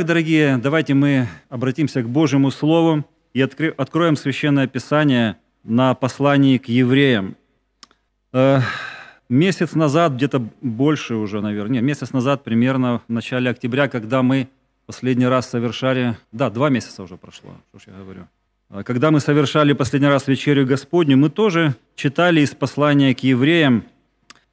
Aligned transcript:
Итак, 0.00 0.06
дорогие, 0.06 0.56
давайте 0.56 0.94
мы 0.94 1.28
обратимся 1.50 2.00
к 2.00 2.08
Божьему 2.08 2.50
Слову 2.50 3.04
и 3.34 3.42
откроем 3.42 4.16
Священное 4.16 4.66
Писание 4.66 5.36
на 5.62 5.94
послании 5.94 6.56
к 6.56 6.68
евреям. 6.68 7.36
Э, 8.32 8.60
Месяц 9.28 9.74
назад, 9.74 10.14
где-то 10.14 10.42
больше 10.62 11.16
уже, 11.16 11.42
наверное, 11.42 11.74
нет, 11.74 11.82
месяц 11.82 12.14
назад 12.14 12.44
примерно, 12.44 13.02
в 13.06 13.12
начале 13.12 13.50
октября, 13.50 13.88
когда 13.88 14.22
мы 14.22 14.48
последний 14.86 15.26
раз 15.26 15.50
совершали, 15.50 16.16
да, 16.32 16.48
два 16.48 16.70
месяца 16.70 17.02
уже 17.02 17.18
прошло, 17.18 17.50
что 17.68 17.78
ж 17.78 17.92
я 17.94 18.02
говорю, 18.02 18.26
А 18.70 18.82
когда 18.84 19.10
мы 19.10 19.20
совершали 19.20 19.74
последний 19.74 20.08
раз 20.08 20.28
вечерю 20.28 20.64
Господню, 20.64 21.18
мы 21.18 21.28
тоже 21.28 21.74
читали 21.94 22.40
из 22.40 22.54
послания 22.54 23.14
к 23.14 23.18
евреям, 23.18 23.84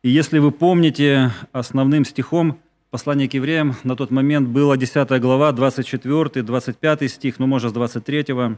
и 0.04 0.10
если 0.10 0.40
вы 0.40 0.52
помните, 0.52 1.32
основным 1.54 2.04
стихом 2.04 2.60
послания 2.90 3.28
к 3.28 3.34
евреям 3.34 3.76
на 3.84 3.96
тот 3.96 4.12
момент 4.12 4.48
была 4.50 4.78
10 4.78 5.10
глава, 5.22 5.52
24, 5.52 6.44
25 6.44 7.12
стих, 7.12 7.40
ну, 7.40 7.48
может, 7.48 7.72
с 7.72 7.74
23. 7.74 8.58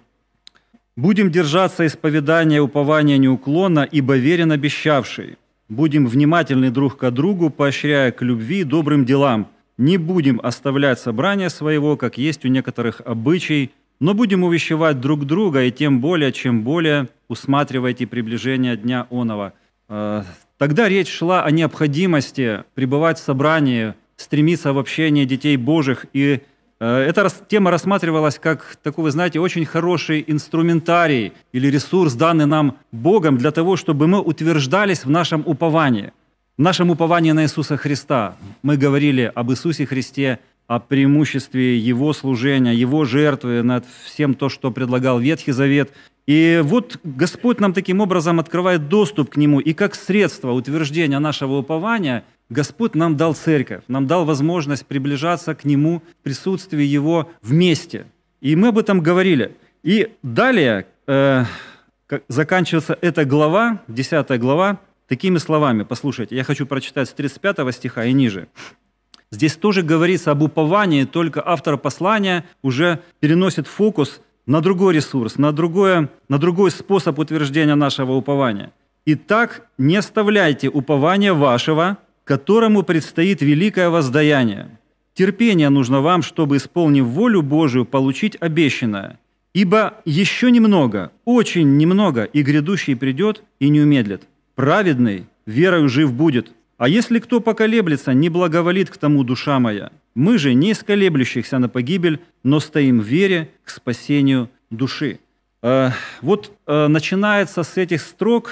«Будем 0.95 1.31
держаться 1.31 1.85
исповедания 1.85 2.61
упования 2.61 3.17
неуклонно, 3.17 3.87
ибо 3.89 4.17
верен 4.17 4.51
обещавший. 4.51 5.37
Будем 5.69 6.07
внимательны 6.07 6.71
друг 6.71 6.97
к 6.97 7.11
другу, 7.11 7.49
поощряя 7.49 8.11
к 8.11 8.21
любви 8.21 8.61
и 8.61 8.63
добрым 8.63 9.05
делам. 9.05 9.47
Не 9.77 9.97
будем 9.97 10.39
оставлять 10.43 10.99
собрания 10.99 11.49
своего, 11.49 11.95
как 11.95 12.17
есть 12.17 12.43
у 12.43 12.49
некоторых 12.49 13.01
обычай, 13.05 13.71
но 13.99 14.13
будем 14.13 14.43
увещевать 14.43 14.99
друг 14.99 15.25
друга, 15.25 15.63
и 15.63 15.71
тем 15.71 16.01
более, 16.01 16.31
чем 16.31 16.63
более 16.63 17.07
усматривайте 17.27 18.07
приближение 18.07 18.75
дня 18.75 19.07
оного». 19.09 19.53
Э, 19.87 20.23
Тогда 20.59 20.89
речь 20.89 21.09
шла 21.09 21.45
о 21.45 21.51
необходимости 21.51 22.65
пребывать 22.73 23.17
в 23.17 23.23
собрании, 23.23 23.93
стремиться 24.19 24.73
в 24.73 24.77
общение 24.77 25.25
детей 25.25 25.55
Божьих. 25.57 26.05
И 26.13 26.41
э, 26.79 26.97
эта 27.07 27.31
тема 27.47 27.71
рассматривалась 27.71 28.37
как 28.37 28.77
такой, 28.83 29.05
вы 29.05 29.11
знаете, 29.11 29.39
очень 29.39 29.65
хороший 29.65 30.23
инструментарий 30.27 31.33
или 31.53 31.67
ресурс, 31.67 32.13
данный 32.13 32.45
нам 32.45 32.77
Богом 32.91 33.37
для 33.37 33.51
того, 33.51 33.77
чтобы 33.77 34.07
мы 34.07 34.19
утверждались 34.19 35.05
в 35.05 35.09
нашем 35.09 35.43
уповании, 35.45 36.11
в 36.57 36.61
нашем 36.61 36.89
уповании 36.89 37.31
на 37.31 37.43
Иисуса 37.43 37.77
Христа. 37.77 38.35
Мы 38.61 38.75
говорили 38.75 39.31
об 39.33 39.51
Иисусе 39.51 39.85
Христе, 39.85 40.39
о 40.67 40.79
преимуществе 40.79 41.79
Его 41.79 42.13
служения, 42.13 42.75
Его 42.75 43.05
жертвы 43.05 43.63
над 43.63 43.85
всем 44.03 44.35
то, 44.35 44.49
что 44.49 44.69
предлагал 44.69 45.17
Ветхий 45.19 45.51
Завет. 45.51 45.91
И 46.27 46.61
вот 46.63 46.99
Господь 47.03 47.59
нам 47.59 47.73
таким 47.73 48.01
образом 48.01 48.39
открывает 48.39 48.87
доступ 48.87 49.31
к 49.31 49.37
Нему, 49.37 49.59
и 49.59 49.73
как 49.73 49.95
средство 49.95 50.51
утверждения 50.51 51.17
нашего 51.17 51.57
упования 51.57 52.23
Господь 52.49 52.95
нам 52.95 53.15
дал 53.15 53.35
церковь, 53.35 53.83
нам 53.87 54.07
дал 54.07 54.25
возможность 54.25 54.85
приближаться 54.85 55.53
к 55.53 55.65
Нему 55.65 56.01
в 56.19 56.23
присутствии 56.23 56.83
Его 56.83 57.29
вместе. 57.41 58.07
И 58.41 58.55
мы 58.55 58.69
об 58.69 58.77
этом 58.79 59.01
говорили. 59.01 59.55
И 59.83 60.11
далее 60.23 60.87
э, 61.07 61.45
заканчивается 62.27 62.97
эта 63.01 63.23
глава, 63.23 63.81
10 63.87 64.39
глава, 64.39 64.79
такими 65.07 65.37
словами. 65.37 65.83
Послушайте, 65.83 66.35
я 66.35 66.43
хочу 66.43 66.65
прочитать 66.65 67.09
с 67.09 67.13
35 67.13 67.75
стиха 67.75 68.05
и 68.05 68.13
ниже. 68.13 68.47
Здесь 69.31 69.55
тоже 69.55 69.83
говорится 69.83 70.31
об 70.31 70.41
уповании, 70.41 71.03
только 71.03 71.43
автор 71.45 71.77
послания 71.77 72.45
уже 72.63 72.99
переносит 73.19 73.67
фокус 73.67 74.21
на 74.47 74.61
другой 74.61 74.95
ресурс, 74.95 75.37
на, 75.37 75.51
другое, 75.51 76.09
на 76.29 76.39
другой 76.39 76.71
способ 76.71 77.19
утверждения 77.19 77.75
нашего 77.75 78.13
упования. 78.13 78.71
Итак, 79.05 79.67
не 79.77 79.97
оставляйте 79.97 80.67
упования 80.67 81.33
вашего, 81.33 81.97
которому 82.29 82.83
предстоит 82.83 83.41
великое 83.41 83.89
воздаяние. 83.89 84.77
Терпение 85.15 85.69
нужно 85.69 85.99
вам, 86.01 86.21
чтобы, 86.21 86.57
исполнив 86.57 87.05
волю 87.05 87.41
Божию, 87.41 87.85
получить 87.85 88.37
обещанное. 88.39 89.17
Ибо 89.55 89.95
еще 90.05 90.51
немного, 90.51 91.11
очень 91.25 91.77
немного, 91.77 92.25
и 92.25 92.43
грядущий 92.43 92.95
придет 92.95 93.41
и 93.59 93.69
не 93.69 93.81
умедлит. 93.81 94.27
Праведный 94.53 95.25
верою 95.47 95.89
жив 95.89 96.13
будет. 96.13 96.51
А 96.77 96.87
если 96.87 97.17
кто 97.17 97.39
поколеблется, 97.39 98.13
не 98.13 98.29
благоволит 98.29 98.91
к 98.91 98.97
тому 98.97 99.23
душа 99.23 99.59
моя. 99.59 99.89
Мы 100.13 100.37
же 100.37 100.53
не 100.53 100.69
из 100.69 100.83
колеблющихся 100.83 101.57
на 101.57 101.67
погибель, 101.67 102.19
но 102.43 102.59
стоим 102.59 102.99
в 102.99 103.05
вере 103.05 103.49
к 103.63 103.71
спасению 103.71 104.51
души. 104.69 105.19
Э, 105.63 105.89
вот 106.21 106.51
э, 106.67 106.87
начинается 106.89 107.63
с 107.63 107.75
этих 107.75 108.01
строк 108.01 108.51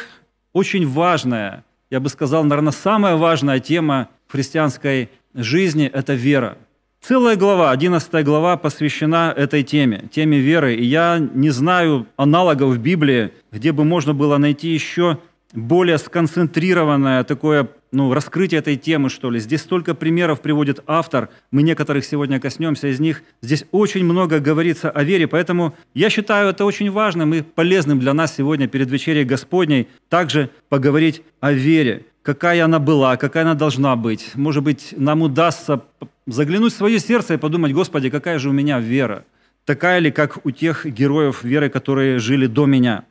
очень 0.52 0.88
важная, 0.88 1.64
я 1.90 2.00
бы 2.00 2.10
сказал, 2.10 2.44
наверное, 2.44 2.72
самая 2.72 3.16
важная 3.16 3.60
тема 3.60 4.10
в 4.28 4.34
христианской 4.34 5.10
жизни– 5.34 5.86
это 5.94 6.14
вера. 6.14 6.58
Целая 7.00 7.36
глава, 7.36 7.72
11 7.72 8.26
глава 8.26 8.58
посвящена 8.58 9.34
этой 9.36 9.64
теме, 9.64 10.10
теме 10.12 10.40
веры. 10.40 10.76
И 10.76 10.84
я 10.84 11.20
не 11.20 11.52
знаю 11.52 12.08
аналогов 12.18 12.72
в 12.72 12.80
Библии, 12.80 13.32
где 13.52 13.72
бы 13.72 13.86
можно 13.86 14.14
было 14.14 14.38
найти 14.38 14.70
еще 14.70 15.20
более 15.54 15.98
сконцентрированное 15.98 17.24
такое 17.24 17.70
ну, 17.92 18.14
раскрытие 18.14 18.60
этой 18.60 18.76
темы, 18.76 19.10
что 19.10 19.30
ли. 19.30 19.40
Здесь 19.40 19.62
столько 19.62 19.96
примеров 19.96 20.42
приводит 20.42 20.84
автор, 20.88 21.30
мы 21.52 21.64
некоторых 21.64 22.06
сегодня 22.06 22.40
коснемся 22.40 22.88
из 22.88 23.00
них. 23.00 23.24
Здесь 23.42 23.66
очень 23.72 24.04
много 24.04 24.40
говорится 24.40 24.90
о 24.90 25.04
вере, 25.04 25.28
поэтому 25.28 25.76
я 25.94 26.10
считаю 26.10 26.50
это 26.50 26.66
очень 26.66 26.92
важным 26.92 27.34
и 27.34 27.42
полезным 27.42 28.00
для 28.00 28.14
нас 28.14 28.36
сегодня 28.36 28.68
перед 28.68 28.90
вечерей 28.90 29.24
Господней 29.24 29.88
также 30.10 30.50
поговорить 30.70 31.22
о 31.40 31.52
вере, 31.52 32.06
какая 32.24 32.66
она 32.66 32.80
была, 32.80 33.18
какая 33.18 33.44
она 33.44 33.54
должна 33.54 33.96
быть. 33.96 34.32
Может 34.36 34.64
быть, 34.64 34.94
нам 34.98 35.22
удастся 35.22 35.84
заглянуть 36.26 36.74
в 36.74 36.78
свое 36.78 37.00
сердце 37.00 37.36
и 37.36 37.38
подумать, 37.38 37.74
Господи, 37.74 38.10
какая 38.10 38.40
же 38.40 38.50
у 38.50 38.54
меня 38.54 38.80
вера? 38.80 39.26
Такая 39.66 40.00
ли, 40.00 40.12
как 40.12 40.46
у 40.46 40.52
тех 40.52 40.86
героев 40.86 41.44
веры, 41.44 41.70
которые 41.70 42.20
жили 42.20 42.48
до 42.48 42.66
меня? 42.66 43.04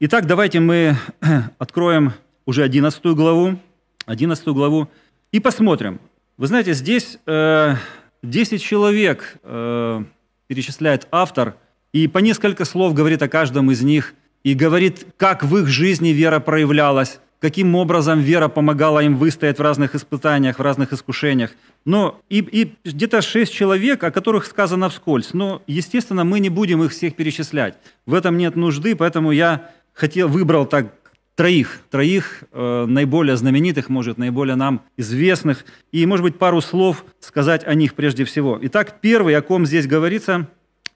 Итак, 0.00 0.26
давайте 0.26 0.60
мы 0.60 0.96
откроем 1.58 2.12
уже 2.44 2.62
11 2.62 3.04
главу, 3.06 3.58
11 4.06 4.46
главу 4.48 4.88
и 5.30 5.40
посмотрим. 5.40 6.00
Вы 6.36 6.46
знаете, 6.46 6.72
здесь 6.74 7.18
э, 7.26 7.74
10 8.22 8.62
человек 8.62 9.36
э, 9.42 10.04
перечисляет 10.46 11.08
автор, 11.10 11.56
и 11.92 12.08
по 12.08 12.18
несколько 12.18 12.64
слов 12.64 12.94
говорит 12.94 13.22
о 13.22 13.28
каждом 13.28 13.70
из 13.70 13.82
них, 13.82 14.14
и 14.44 14.54
говорит, 14.54 15.06
как 15.16 15.44
в 15.44 15.56
их 15.58 15.68
жизни 15.68 16.08
вера 16.08 16.40
проявлялась, 16.40 17.20
каким 17.40 17.74
образом 17.74 18.20
вера 18.20 18.48
помогала 18.48 19.00
им 19.00 19.16
выстоять 19.16 19.58
в 19.58 19.62
разных 19.62 19.94
испытаниях, 19.94 20.58
в 20.58 20.62
разных 20.62 20.92
искушениях. 20.92 21.50
Но 21.84 22.20
и, 22.28 22.38
и 22.38 22.74
где-то 22.84 23.20
шесть 23.20 23.52
человек, 23.52 24.02
о 24.04 24.10
которых 24.10 24.46
сказано 24.46 24.88
вскользь. 24.88 25.34
Но, 25.34 25.62
естественно, 25.66 26.24
мы 26.24 26.38
не 26.40 26.48
будем 26.48 26.82
их 26.84 26.92
всех 26.92 27.16
перечислять. 27.16 27.74
В 28.06 28.14
этом 28.14 28.36
нет 28.38 28.54
нужды, 28.54 28.94
поэтому 28.94 29.32
я 29.32 29.70
хотел, 29.92 30.28
выбрал 30.28 30.66
так 30.66 31.01
троих, 31.34 31.80
троих 31.90 32.44
э, 32.52 32.84
наиболее 32.86 33.36
знаменитых, 33.36 33.88
может, 33.88 34.18
наиболее 34.18 34.54
нам 34.54 34.82
известных, 34.96 35.64
и, 35.90 36.04
может 36.06 36.24
быть, 36.24 36.38
пару 36.38 36.60
слов 36.60 37.04
сказать 37.20 37.64
о 37.64 37.74
них 37.74 37.94
прежде 37.94 38.24
всего. 38.24 38.58
Итак, 38.62 39.00
первый, 39.00 39.34
о 39.36 39.42
ком 39.42 39.66
здесь 39.66 39.86
говорится, 39.86 40.48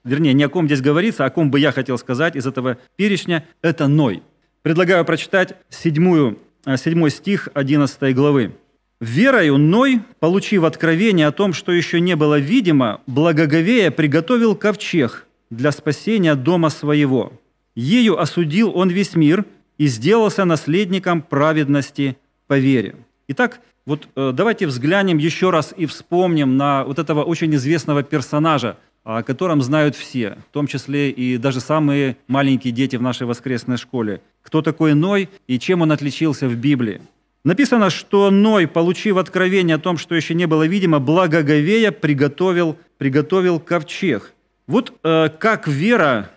вернее, 0.03 0.33
не 0.33 0.43
о 0.43 0.49
ком 0.49 0.67
здесь 0.67 0.81
говорится, 0.81 1.23
а 1.23 1.27
о 1.27 1.29
ком 1.31 1.49
бы 1.49 1.59
я 1.59 1.71
хотел 1.71 1.97
сказать 1.97 2.35
из 2.35 2.45
этого 2.45 2.77
перечня, 2.95 3.45
это 3.61 3.87
Ной. 3.87 4.21
Предлагаю 4.61 5.05
прочитать 5.05 5.55
седьмую, 5.69 6.39
э, 6.65 6.77
седьмой 6.77 7.09
стих 7.09 7.49
11 7.53 8.13
главы. 8.13 8.55
«Верою 8.99 9.57
Ной, 9.57 10.01
получив 10.19 10.63
откровение 10.63 11.27
о 11.27 11.31
том, 11.31 11.53
что 11.53 11.71
еще 11.71 11.99
не 11.99 12.15
было 12.15 12.39
видимо, 12.39 13.01
благоговея 13.05 13.91
приготовил 13.91 14.55
ковчег 14.55 15.27
для 15.51 15.71
спасения 15.71 16.33
дома 16.33 16.69
своего. 16.69 17.31
Ею 17.75 18.19
осудил 18.19 18.75
он 18.75 18.89
весь 18.89 19.15
мир– 19.15 19.45
и 19.77 19.87
сделался 19.87 20.45
наследником 20.45 21.21
праведности 21.21 22.17
по 22.47 22.57
вере. 22.57 22.95
Итак, 23.27 23.59
вот 23.85 24.07
э, 24.15 24.31
давайте 24.33 24.67
взглянем 24.67 25.17
еще 25.17 25.49
раз 25.49 25.73
и 25.75 25.85
вспомним 25.85 26.57
на 26.57 26.83
вот 26.83 26.99
этого 26.99 27.23
очень 27.23 27.53
известного 27.55 28.03
персонажа, 28.03 28.77
о 29.03 29.23
котором 29.23 29.61
знают 29.61 29.95
все, 29.95 30.37
в 30.49 30.53
том 30.53 30.67
числе 30.67 31.09
и 31.09 31.37
даже 31.37 31.61
самые 31.61 32.17
маленькие 32.27 32.73
дети 32.73 32.97
в 32.97 33.01
нашей 33.01 33.25
воскресной 33.25 33.77
школе. 33.77 34.21
Кто 34.41 34.61
такой 34.61 34.93
Ной 34.93 35.29
и 35.47 35.57
чем 35.57 35.81
он 35.81 35.91
отличился 35.93 36.49
в 36.49 36.55
Библии? 36.55 37.01
Написано, 37.45 37.89
что 37.89 38.29
Ной, 38.29 38.67
получив 38.67 39.15
откровение 39.15 39.77
о 39.77 39.79
том, 39.79 39.97
что 39.97 40.15
еще 40.15 40.33
не 40.33 40.47
было 40.47 40.67
видимо, 40.67 40.99
благоговея 40.99 41.91
приготовил, 41.91 42.77
приготовил 42.97 43.61
ковчег. 43.61 44.33
Вот 44.67 44.93
э, 45.03 45.29
как 45.39 45.69
вера 45.69 46.29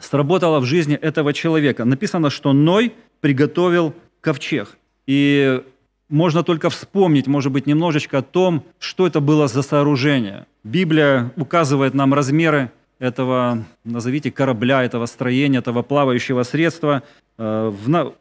сработало 0.00 0.60
в 0.60 0.64
жизни 0.64 0.96
этого 0.96 1.32
человека. 1.32 1.84
Написано, 1.84 2.30
что 2.30 2.52
Ной 2.52 2.94
приготовил 3.20 3.94
ковчег. 4.20 4.76
И 5.06 5.62
можно 6.08 6.42
только 6.42 6.70
вспомнить, 6.70 7.26
может 7.26 7.52
быть, 7.52 7.66
немножечко 7.66 8.18
о 8.18 8.22
том, 8.22 8.64
что 8.78 9.06
это 9.06 9.20
было 9.20 9.48
за 9.48 9.62
сооружение. 9.62 10.46
Библия 10.64 11.32
указывает 11.36 11.94
нам 11.94 12.12
размеры 12.14 12.70
этого, 12.98 13.64
назовите, 13.84 14.30
корабля, 14.30 14.82
этого 14.82 15.06
строения, 15.06 15.58
этого 15.58 15.82
плавающего 15.82 16.42
средства. 16.42 17.02
Э, 17.38 17.72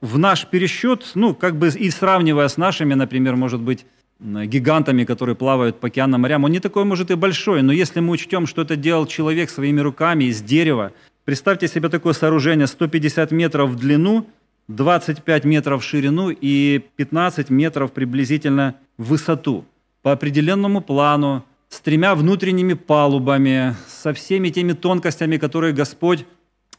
в 0.02 0.18
наш 0.18 0.46
пересчет, 0.46 1.12
ну, 1.16 1.36
как 1.36 1.58
бы 1.58 1.68
и 1.68 1.90
сравнивая 1.90 2.48
с 2.48 2.58
нашими, 2.58 2.94
например, 2.94 3.36
может 3.36 3.60
быть, 3.60 3.86
гигантами, 4.20 5.06
которые 5.06 5.36
плавают 5.36 5.80
по 5.80 5.88
океанам 5.88 6.22
морям, 6.22 6.44
он 6.44 6.52
не 6.52 6.60
такой, 6.60 6.84
может, 6.84 7.10
и 7.10 7.16
большой, 7.16 7.62
но 7.62 7.72
если 7.72 8.02
мы 8.02 8.12
учтем, 8.12 8.48
что 8.48 8.64
это 8.64 8.76
делал 8.76 9.06
человек 9.06 9.50
своими 9.50 9.80
руками 9.80 10.26
из 10.26 10.42
дерева, 10.42 10.92
Представьте 11.30 11.68
себе 11.68 11.90
такое 11.90 12.14
сооружение 12.14 12.66
150 12.66 13.30
метров 13.30 13.70
в 13.70 13.76
длину, 13.76 14.26
25 14.68 15.46
метров 15.46 15.84
в 15.84 15.86
ширину 15.86 16.32
и 16.32 16.82
15 16.96 17.52
метров 17.52 17.92
приблизительно 17.92 18.78
в 18.98 19.10
высоту. 19.10 19.64
По 20.02 20.12
определенному 20.12 20.82
плану, 20.82 21.46
с 21.70 21.82
тремя 21.82 22.16
внутренними 22.16 22.74
палубами, 22.74 23.76
со 23.88 24.12
всеми 24.14 24.50
теми 24.50 24.74
тонкостями, 24.74 25.38
которые 25.38 25.72
Господь 25.72 26.26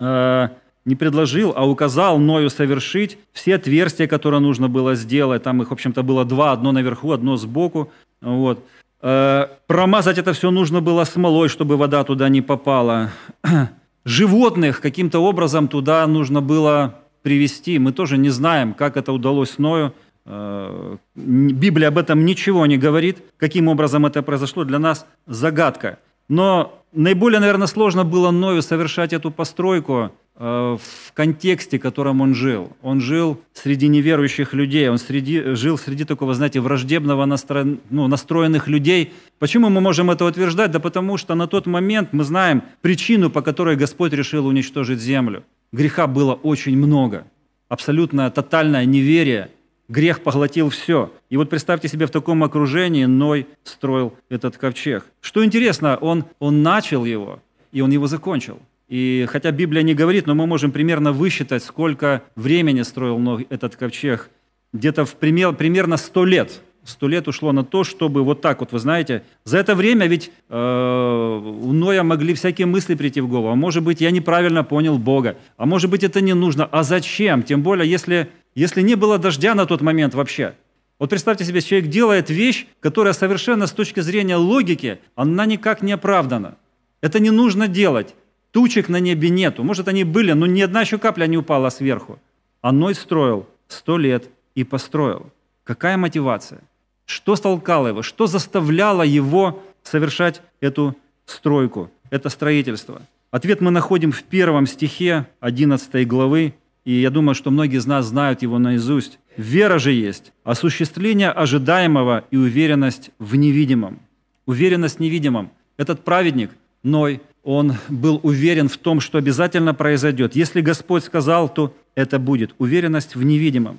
э, 0.01 0.49
не 0.85 0.97
предложил, 0.97 1.53
а 1.55 1.65
указал 1.65 2.19
Ною 2.19 2.51
совершить, 2.51 3.19
все 3.33 3.55
отверстия, 3.55 4.09
которые 4.09 4.41
нужно 4.41 4.69
было 4.69 4.97
сделать, 4.97 5.45
там 5.45 5.63
их, 5.63 5.69
в 5.69 5.73
общем-то, 5.73 6.03
было 6.03 6.25
два, 6.25 6.51
одно 6.51 6.73
наверху, 6.73 7.13
одно 7.13 7.37
сбоку, 7.37 7.93
вот. 8.21 8.67
Э, 9.01 9.47
промазать 9.69 10.19
это 10.19 10.33
все 10.33 10.51
нужно 10.51 10.81
было 10.81 11.05
смолой, 11.05 11.49
чтобы 11.49 11.77
вода 11.77 12.03
туда 12.03 12.29
не 12.29 12.43
попала 12.43 13.11
животных 14.05 14.81
каким-то 14.81 15.21
образом 15.21 15.69
туда 15.69 16.07
нужно 16.07 16.41
было 16.41 17.01
привести. 17.23 17.79
Мы 17.79 17.93
тоже 17.93 18.19
не 18.19 18.31
знаем, 18.31 18.75
как 18.75 18.97
это 18.97 19.13
удалось 19.13 19.59
Ною. 19.59 19.95
Э, 20.25 20.97
Библия 21.15 21.89
об 21.89 21.99
этом 21.99 22.25
ничего 22.25 22.67
не 22.67 22.79
говорит. 22.79 23.19
Каким 23.37 23.69
образом 23.69 24.07
это 24.07 24.23
произошло, 24.23 24.65
для 24.65 24.79
нас 24.79 25.07
загадка. 25.27 25.99
Но 26.29 26.83
наиболее, 26.93 27.41
наверное, 27.41 27.67
сложно 27.67 28.05
было 28.05 28.31
Ною 28.31 28.63
совершать 28.63 29.13
эту 29.13 29.31
постройку 29.31 30.13
в 30.41 31.13
контексте, 31.13 31.79
в 31.79 31.83
котором 31.83 32.23
он 32.23 32.35
жил. 32.35 32.73
Он 32.81 32.99
жил 33.03 33.39
среди 33.53 33.89
неверующих 33.89 34.55
людей, 34.55 34.89
он 34.89 34.97
среди, 34.97 35.55
жил 35.55 35.77
среди 35.77 36.05
такого, 36.05 36.33
знаете, 36.33 36.61
враждебного 36.61 37.27
настро, 37.27 37.67
ну, 37.91 38.09
настроенных 38.09 38.67
людей. 38.67 39.13
Почему 39.39 39.69
мы 39.69 39.83
можем 39.83 40.11
это 40.11 40.25
утверждать? 40.25 40.71
Да 40.71 40.81
потому 40.81 41.19
что 41.19 41.35
на 41.35 41.47
тот 41.47 41.67
момент 41.67 42.15
мы 42.15 42.25
знаем 42.25 42.63
причину, 42.81 43.29
по 43.29 43.43
которой 43.43 43.77
Господь 43.77 44.15
решил 44.15 44.47
уничтожить 44.47 45.01
землю. 45.01 45.45
Греха 45.73 46.07
было 46.07 46.33
очень 46.33 46.77
много. 46.79 47.27
Абсолютное, 47.69 48.31
тотальное 48.31 48.87
неверие. 48.87 49.51
Грех 49.91 50.23
поглотил 50.23 50.71
все. 50.71 51.13
И 51.29 51.37
вот 51.37 51.51
представьте 51.51 51.87
себе, 51.89 52.07
в 52.07 52.11
таком 52.11 52.43
окружении 52.45 53.05
Ной 53.05 53.47
строил 53.65 54.15
этот 54.31 54.57
ковчег. 54.57 55.05
Что 55.21 55.45
интересно, 55.45 55.99
он, 56.01 56.25
он 56.39 56.63
начал 56.63 57.05
его, 57.05 57.41
и 57.73 57.83
он 57.83 57.91
его 57.91 58.07
закончил. 58.07 58.59
И 58.91 59.27
хотя 59.31 59.53
Библия 59.53 59.83
не 59.83 59.95
говорит, 59.95 60.27
но 60.27 60.35
мы 60.35 60.47
можем 60.47 60.73
примерно 60.73 61.13
высчитать, 61.13 61.63
сколько 61.65 62.25
времени 62.35 62.83
строил 62.83 63.41
этот 63.49 63.77
ковчег. 63.77 64.29
Где-то 64.73 65.05
в 65.05 65.15
пример, 65.15 65.55
примерно 65.55 65.97
100 65.97 66.25
лет. 66.25 66.61
100 66.85 67.09
лет 67.09 67.29
ушло 67.29 67.53
на 67.53 67.65
то, 67.65 67.85
чтобы 67.85 68.25
вот 68.25 68.41
так 68.41 68.61
вот, 68.61 68.73
вы 68.73 68.79
знаете, 68.81 69.23
за 69.45 69.59
это 69.59 69.75
время 69.75 70.07
ведь 70.07 70.33
э, 70.49 70.55
у 70.55 71.73
Ноя 71.73 72.03
могли 72.03 72.35
всякие 72.35 72.67
мысли 72.67 72.95
прийти 72.97 73.21
в 73.21 73.29
голову. 73.29 73.49
А 73.51 73.55
может 73.55 73.85
быть, 73.85 74.01
я 74.01 74.11
неправильно 74.11 74.65
понял 74.65 74.99
Бога. 74.99 75.37
А 75.57 75.67
может 75.67 75.89
быть, 75.89 76.03
это 76.03 76.21
не 76.21 76.35
нужно. 76.35 76.65
А 76.65 76.83
зачем? 76.83 77.43
Тем 77.43 77.63
более, 77.63 77.89
если 77.89 78.29
если 78.55 78.83
не 78.83 78.97
было 78.97 79.19
дождя 79.19 79.55
на 79.55 79.67
тот 79.67 79.81
момент 79.81 80.15
вообще. 80.15 80.55
Вот 80.99 81.11
представьте 81.11 81.45
себе, 81.45 81.61
человек 81.61 81.89
делает 81.89 82.29
вещь, 82.29 82.67
которая 82.81 83.13
совершенно 83.13 83.67
с 83.67 83.73
точки 83.73 84.01
зрения 84.01 84.37
логики, 84.37 84.99
она 85.15 85.47
никак 85.47 85.83
не 85.83 85.93
оправдана. 85.93 86.57
Это 87.01 87.21
не 87.21 87.31
нужно 87.31 87.69
делать. 87.69 88.15
Тучек 88.53 88.89
на 88.89 89.01
небе 89.01 89.31
нету. 89.31 89.63
Может, 89.63 89.89
они 89.89 90.05
были, 90.05 90.33
но 90.33 90.47
ни 90.47 90.61
одна 90.61 90.81
еще 90.81 90.99
капля 90.99 91.27
не 91.27 91.37
упала 91.37 91.71
сверху. 91.71 92.19
А 92.63 92.73
Ной 92.73 92.95
строил 92.95 93.47
сто 93.69 93.97
лет 93.97 94.29
и 94.55 94.65
построил. 94.65 95.31
Какая 95.65 95.97
мотивация? 95.97 96.61
Что 97.07 97.37
столкало 97.37 97.89
его? 97.89 98.03
Что 98.03 98.27
заставляло 98.27 99.03
его 99.03 99.63
совершать 99.83 100.43
эту 100.61 100.97
стройку, 101.27 101.91
это 102.11 102.29
строительство? 102.29 103.03
Ответ 103.31 103.61
мы 103.61 103.71
находим 103.71 104.11
в 104.11 104.23
первом 104.25 104.67
стихе 104.67 105.27
11 105.39 106.07
главы, 106.09 106.55
и 106.85 106.93
я 106.93 107.11
думаю, 107.11 107.35
что 107.37 107.51
многие 107.51 107.77
из 107.77 107.87
нас 107.87 108.07
знают 108.07 108.43
его 108.43 108.59
наизусть. 108.59 109.19
«Вера 109.37 109.79
же 109.79 109.93
есть 109.93 110.33
осуществление 110.43 111.31
ожидаемого 111.31 112.25
и 112.31 112.37
уверенность 112.37 113.11
в 113.19 113.37
невидимом». 113.37 114.01
Уверенность 114.47 114.97
в 114.97 115.01
невидимом. 115.01 115.53
Этот 115.77 116.05
праведник, 116.05 116.51
Ной, 116.83 117.21
он 117.43 117.75
был 117.89 118.21
уверен 118.23 118.69
в 118.69 118.77
том, 118.77 119.01
что 119.01 119.19
обязательно 119.19 119.75
произойдет. 119.75 120.37
Если 120.37 120.61
Господь 120.61 121.05
сказал, 121.05 121.49
то 121.49 121.75
это 121.95 122.19
будет. 122.19 122.55
Уверенность 122.59 123.17
в 123.17 123.23
невидимом. 123.23 123.79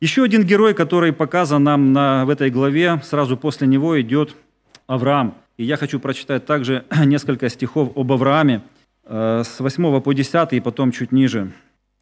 Еще 0.00 0.22
один 0.22 0.44
герой, 0.44 0.74
который 0.74 1.12
показан 1.12 1.64
нам 1.64 1.92
на, 1.92 2.24
в 2.24 2.30
этой 2.30 2.50
главе, 2.50 3.00
сразу 3.04 3.36
после 3.36 3.66
него 3.66 4.00
идет 4.00 4.34
Авраам. 4.86 5.34
И 5.56 5.64
я 5.64 5.76
хочу 5.76 5.98
прочитать 5.98 6.46
также 6.46 6.84
несколько 7.04 7.48
стихов 7.48 7.92
об 7.96 8.12
Аврааме 8.12 8.62
э, 9.04 9.42
с 9.44 9.60
8 9.60 10.00
по 10.00 10.12
10 10.12 10.52
и 10.52 10.60
потом 10.60 10.92
чуть 10.92 11.12
ниже. 11.12 11.52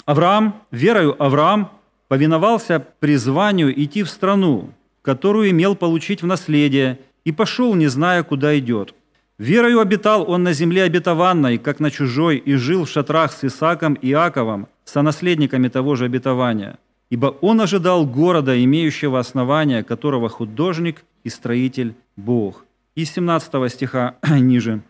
Авраам, 0.05 0.63
верою 0.71 1.23
Авраам, 1.23 1.71
повиновался 2.09 2.85
призванию 3.01 3.73
идти 3.83 4.03
в 4.03 4.11
страну, 4.11 4.73
которую 5.03 5.51
имел 5.51 5.77
получить 5.77 6.23
в 6.23 6.27
наследие, 6.27 6.99
и 7.25 7.33
пошел, 7.33 7.75
не 7.75 7.87
зная, 7.87 8.23
куда 8.23 8.59
идет. 8.59 8.95
Верою 9.39 9.81
обитал 9.81 10.31
он 10.31 10.43
на 10.43 10.53
земле 10.53 10.85
обетованной, 10.85 11.59
как 11.59 11.81
на 11.81 11.91
чужой, 11.91 12.37
и 12.37 12.55
жил 12.55 12.85
в 12.85 12.89
шатрах 12.89 13.33
с 13.33 13.45
Исаком 13.45 13.95
и 13.95 14.11
Иаковом, 14.11 14.69
сонаследниками 14.85 15.69
того 15.69 15.97
же 15.97 16.05
обетования. 16.05 16.79
Ибо 17.11 17.27
он 17.41 17.61
ожидал 17.61 18.07
города, 18.07 18.63
имеющего 18.63 19.19
основания, 19.19 19.83
которого 19.83 20.29
художник 20.29 21.05
и 21.25 21.29
строитель 21.29 21.95
Бог. 22.17 22.65
И 22.95 23.05
17 23.05 23.73
стиха 23.73 24.15
ниже. 24.31 24.83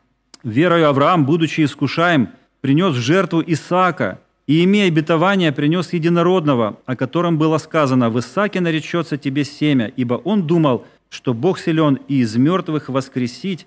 «Верою 0.42 0.88
Авраам, 0.88 1.24
будучи 1.24 1.64
искушаем, 1.64 2.28
принес 2.60 2.94
жертву 2.94 3.42
Исаака, 3.46 4.18
и, 4.48 4.64
имея 4.64 4.88
обетование, 4.88 5.52
принес 5.52 5.92
единородного, 5.92 6.78
о 6.84 6.96
котором 6.96 7.38
было 7.38 7.58
сказано, 7.58 8.10
«В 8.10 8.18
Исааке 8.18 8.60
наречется 8.60 9.16
тебе 9.16 9.44
семя», 9.44 9.90
ибо 9.96 10.14
он 10.14 10.46
думал, 10.46 10.84
что 11.10 11.32
Бог 11.32 11.58
силен 11.58 11.98
и 12.08 12.20
из 12.20 12.36
мертвых 12.36 12.88
воскресить, 12.88 13.66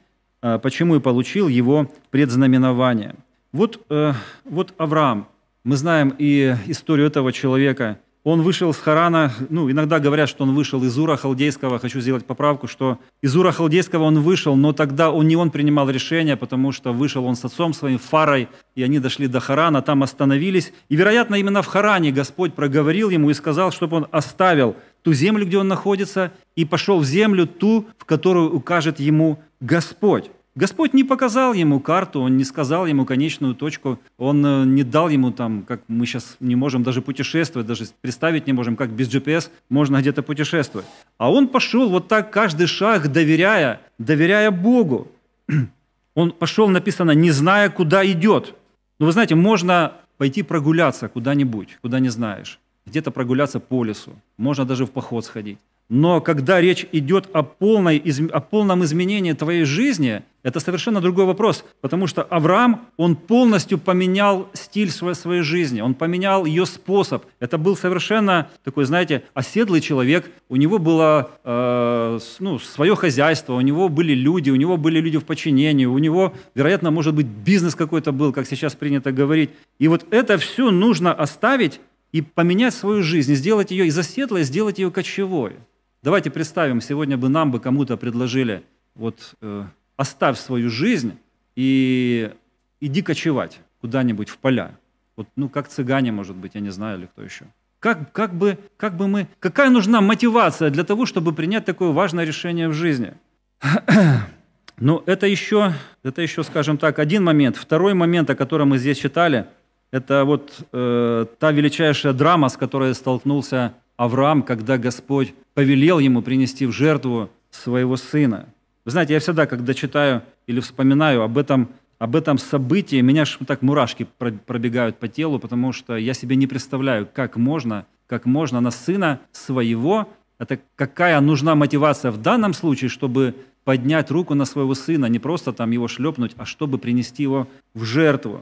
почему 0.60 0.96
и 0.96 1.00
получил 1.00 1.48
его 1.48 1.92
предзнаменование. 2.12 3.16
Вот, 3.52 3.80
э, 3.90 4.14
вот 4.44 4.74
Авраам. 4.78 5.28
Мы 5.64 5.78
знаем 5.78 6.14
и 6.20 6.56
историю 6.68 7.08
этого 7.08 7.32
человека. 7.32 7.98
Он 8.26 8.42
вышел 8.42 8.74
с 8.74 8.78
Харана, 8.78 9.32
ну, 9.50 9.70
иногда 9.70 10.00
говорят, 10.00 10.28
что 10.28 10.44
он 10.44 10.56
вышел 10.56 10.84
из 10.84 10.98
Ура 10.98 11.16
Халдейского, 11.16 11.78
хочу 11.78 12.02
сделать 12.02 12.26
поправку, 12.26 12.68
что 12.68 13.00
из 13.22 13.36
Ура 13.36 13.52
Халдейского 13.52 14.04
он 14.04 14.20
вышел, 14.20 14.56
но 14.56 14.74
тогда 14.74 15.12
он, 15.12 15.28
не 15.28 15.36
он 15.36 15.52
принимал 15.52 15.90
решение, 15.92 16.36
потому 16.36 16.72
что 16.72 16.92
вышел 16.92 17.24
он 17.24 17.36
с 17.36 17.46
отцом 17.46 17.74
своим, 17.74 18.00
Фарой, 18.00 18.50
и 18.74 18.82
они 18.82 18.98
дошли 19.00 19.28
до 19.28 19.40
Харана, 19.40 19.84
там 19.84 20.02
остановились. 20.02 20.74
И, 20.90 20.96
вероятно, 20.96 21.36
именно 21.36 21.62
в 21.62 21.68
Харане 21.68 22.12
Господь 22.12 22.56
проговорил 22.56 23.12
ему 23.12 23.30
и 23.30 23.36
сказал, 23.36 23.72
чтобы 23.72 23.98
он 23.98 24.08
оставил 24.12 24.76
ту 25.04 25.14
землю, 25.14 25.46
где 25.46 25.60
он 25.60 25.68
находится, 25.68 26.32
и 26.56 26.66
пошел 26.66 27.00
в 27.00 27.06
землю 27.06 27.46
ту, 27.46 27.86
в 28.00 28.06
которую 28.06 28.56
укажет 28.56 29.00
ему 29.00 29.40
Господь. 29.66 30.30
Господь 30.54 30.94
не 30.94 31.04
показал 31.04 31.54
ему 31.54 31.80
карту, 31.80 32.22
он 32.22 32.38
не 32.38 32.44
сказал 32.44 32.86
ему 32.86 33.04
конечную 33.04 33.56
точку, 33.56 34.00
он 34.18 34.46
э, 34.46 34.64
не 34.66 34.84
дал 34.84 35.10
ему 35.10 35.32
там, 35.32 35.64
как 35.64 35.82
мы 35.88 36.06
сейчас 36.06 36.38
не 36.40 36.56
можем 36.56 36.84
даже 36.84 37.02
путешествовать, 37.02 37.68
даже 37.68 37.86
представить 38.00 38.46
не 38.46 38.54
можем, 38.54 38.76
как 38.76 38.92
без 38.92 39.10
GPS 39.10 39.50
можно 39.70 40.00
где-то 40.00 40.22
путешествовать. 40.22 40.86
А 41.18 41.32
он 41.32 41.48
пошел 41.48 41.90
вот 41.90 42.08
так 42.08 42.32
каждый 42.32 42.68
шаг, 42.68 43.12
доверяя, 43.12 43.82
доверяя 43.98 44.52
Богу. 44.52 45.08
Он 46.16 46.32
пошел, 46.32 46.70
написано, 46.70 47.12
не 47.12 47.32
зная, 47.32 47.70
куда 47.70 48.06
идет. 48.06 48.56
Но 49.00 49.08
вы 49.08 49.12
знаете, 49.12 49.36
можно 49.36 49.92
пойти 50.18 50.44
прогуляться 50.44 51.10
куда-нибудь, 51.10 51.78
куда 51.82 52.00
не 52.00 52.10
знаешь. 52.10 52.60
Где-то 52.86 53.12
прогуляться 53.12 53.60
по 53.60 53.84
лесу, 53.84 54.12
можно 54.38 54.64
даже 54.64 54.86
в 54.86 54.92
поход 54.92 55.26
сходить. 55.26 55.58
Но 55.88 56.20
когда 56.20 56.60
речь 56.60 56.88
идет 56.92 57.30
о, 57.34 57.44
полной, 57.44 58.02
о 58.32 58.40
полном 58.40 58.84
изменении 58.84 59.34
твоей 59.34 59.66
жизни, 59.66 60.24
это 60.42 60.60
совершенно 60.60 61.00
другой 61.00 61.26
вопрос, 61.26 61.64
потому 61.82 62.08
что 62.08 62.24
Авраам, 62.24 62.88
он 62.98 63.16
полностью 63.16 63.78
поменял 63.78 64.50
стиль 64.54 64.90
своей, 64.90 65.16
своей 65.16 65.42
жизни, 65.42 65.82
он 65.82 65.94
поменял 65.94 66.46
ее 66.46 66.66
способ. 66.66 67.26
Это 67.40 67.60
был 67.60 67.78
совершенно 67.78 68.50
такой, 68.64 68.86
знаете, 68.86 69.24
оседлый 69.36 69.80
человек, 69.80 70.32
у 70.50 70.56
него 70.56 70.80
было 70.80 71.32
э, 71.44 72.20
ну, 72.40 72.58
свое 72.58 72.96
хозяйство, 72.96 73.54
у 73.54 73.62
него 73.62 73.88
были 73.88 74.14
люди, 74.14 74.50
у 74.50 74.56
него 74.56 74.78
были 74.78 75.00
люди 75.00 75.20
в 75.20 75.26
подчинении, 75.26 75.86
у 75.86 75.98
него, 76.00 76.34
вероятно, 76.56 76.90
может 76.90 77.14
быть, 77.14 77.28
бизнес 77.28 77.76
какой-то 77.76 78.12
был, 78.12 78.34
как 78.34 78.48
сейчас 78.48 78.74
принято 78.74 79.12
говорить. 79.12 79.52
И 79.78 79.88
вот 79.88 80.06
это 80.10 80.40
все 80.40 80.72
нужно 80.72 81.14
оставить 81.14 81.80
и 82.12 82.22
поменять 82.22 82.74
свою 82.74 83.04
жизнь, 83.04 83.36
сделать 83.36 83.72
ее 83.72 83.88
из 83.88 83.98
оседлой, 83.98 84.44
сделать 84.44 84.80
ее 84.80 84.90
кочевой. 84.90 85.58
Давайте 86.06 86.30
представим, 86.30 86.82
сегодня 86.82 87.18
бы 87.18 87.30
нам 87.30 87.50
бы 87.50 87.60
кому-то 87.60 87.98
предложили, 87.98 88.62
вот 88.94 89.34
э, 89.42 89.64
оставь 89.98 90.38
свою 90.38 90.70
жизнь 90.70 91.18
и 91.56 92.32
иди 92.80 93.02
кочевать 93.02 93.60
куда-нибудь 93.82 94.30
в 94.30 94.38
поля. 94.38 94.78
Вот, 95.16 95.28
ну, 95.36 95.50
как 95.50 95.68
цыгане, 95.68 96.12
может 96.12 96.36
быть, 96.36 96.52
я 96.54 96.62
не 96.62 96.70
знаю, 96.70 97.00
или 97.00 97.06
кто 97.08 97.24
еще. 97.24 97.46
Как, 97.80 98.12
как, 98.12 98.36
бы, 98.36 98.60
как 98.78 98.96
бы 98.96 99.08
мы, 99.08 99.28
какая 99.40 99.72
нужна 99.72 100.00
мотивация 100.00 100.70
для 100.70 100.84
того, 100.84 101.08
чтобы 101.08 101.34
принять 101.34 101.66
такое 101.66 101.92
важное 101.92 102.24
решение 102.24 102.70
в 102.70 102.74
жизни? 102.74 103.16
Но 104.78 105.02
это 105.08 105.26
еще, 105.26 105.74
это 106.04 106.22
еще, 106.22 106.44
скажем 106.44 106.78
так, 106.78 107.00
один 107.00 107.24
момент. 107.24 107.56
Второй 107.56 107.96
момент, 107.96 108.30
о 108.30 108.36
котором 108.36 108.70
мы 108.70 108.78
здесь 108.78 109.00
читали, 109.00 109.48
это 109.90 110.24
вот 110.24 110.54
э, 110.72 111.26
та 111.40 111.52
величайшая 111.52 112.14
драма, 112.14 112.50
с 112.50 112.58
которой 112.58 112.94
столкнулся 112.94 113.74
Авраам, 113.98 114.44
когда 114.44 114.78
Господь 114.78 115.34
повелел 115.54 116.00
ему 116.00 116.22
принести 116.22 116.66
в 116.66 116.72
жертву 116.72 117.30
своего 117.50 117.96
сына. 117.96 118.48
Вы 118.84 118.92
знаете, 118.92 119.14
я 119.14 119.20
всегда, 119.20 119.46
когда 119.46 119.74
читаю 119.74 120.22
или 120.48 120.60
вспоминаю 120.60 121.24
об 121.24 121.38
этом, 121.38 121.70
об 121.98 122.16
этом 122.16 122.38
событии, 122.38 123.02
меня 123.02 123.24
аж 123.24 123.40
так 123.48 123.62
мурашки 123.62 124.08
пробегают 124.18 125.00
по 125.00 125.08
телу, 125.08 125.40
потому 125.40 125.72
что 125.72 125.96
я 125.96 126.14
себе 126.14 126.36
не 126.36 126.46
представляю, 126.46 127.08
как 127.12 127.38
можно, 127.38 127.86
как 128.08 128.26
можно 128.26 128.60
на 128.60 128.72
сына 128.72 129.22
своего, 129.32 130.10
это 130.38 130.60
какая 130.76 131.20
нужна 131.22 131.56
мотивация 131.56 132.12
в 132.12 132.22
данном 132.22 132.54
случае, 132.54 132.90
чтобы 132.90 133.34
поднять 133.64 134.12
руку 134.12 134.36
на 134.36 134.46
своего 134.46 134.76
сына, 134.76 135.08
не 135.08 135.20
просто 135.20 135.54
там 135.54 135.72
его 135.72 135.88
шлепнуть, 135.88 136.34
а 136.38 136.46
чтобы 136.46 136.78
принести 136.78 137.24
его 137.24 137.48
в 137.74 137.84
жертву. 137.84 138.42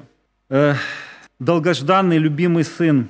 Э, 0.50 0.76
долгожданный, 1.40 2.18
любимый 2.18 2.64
сын 2.64 3.08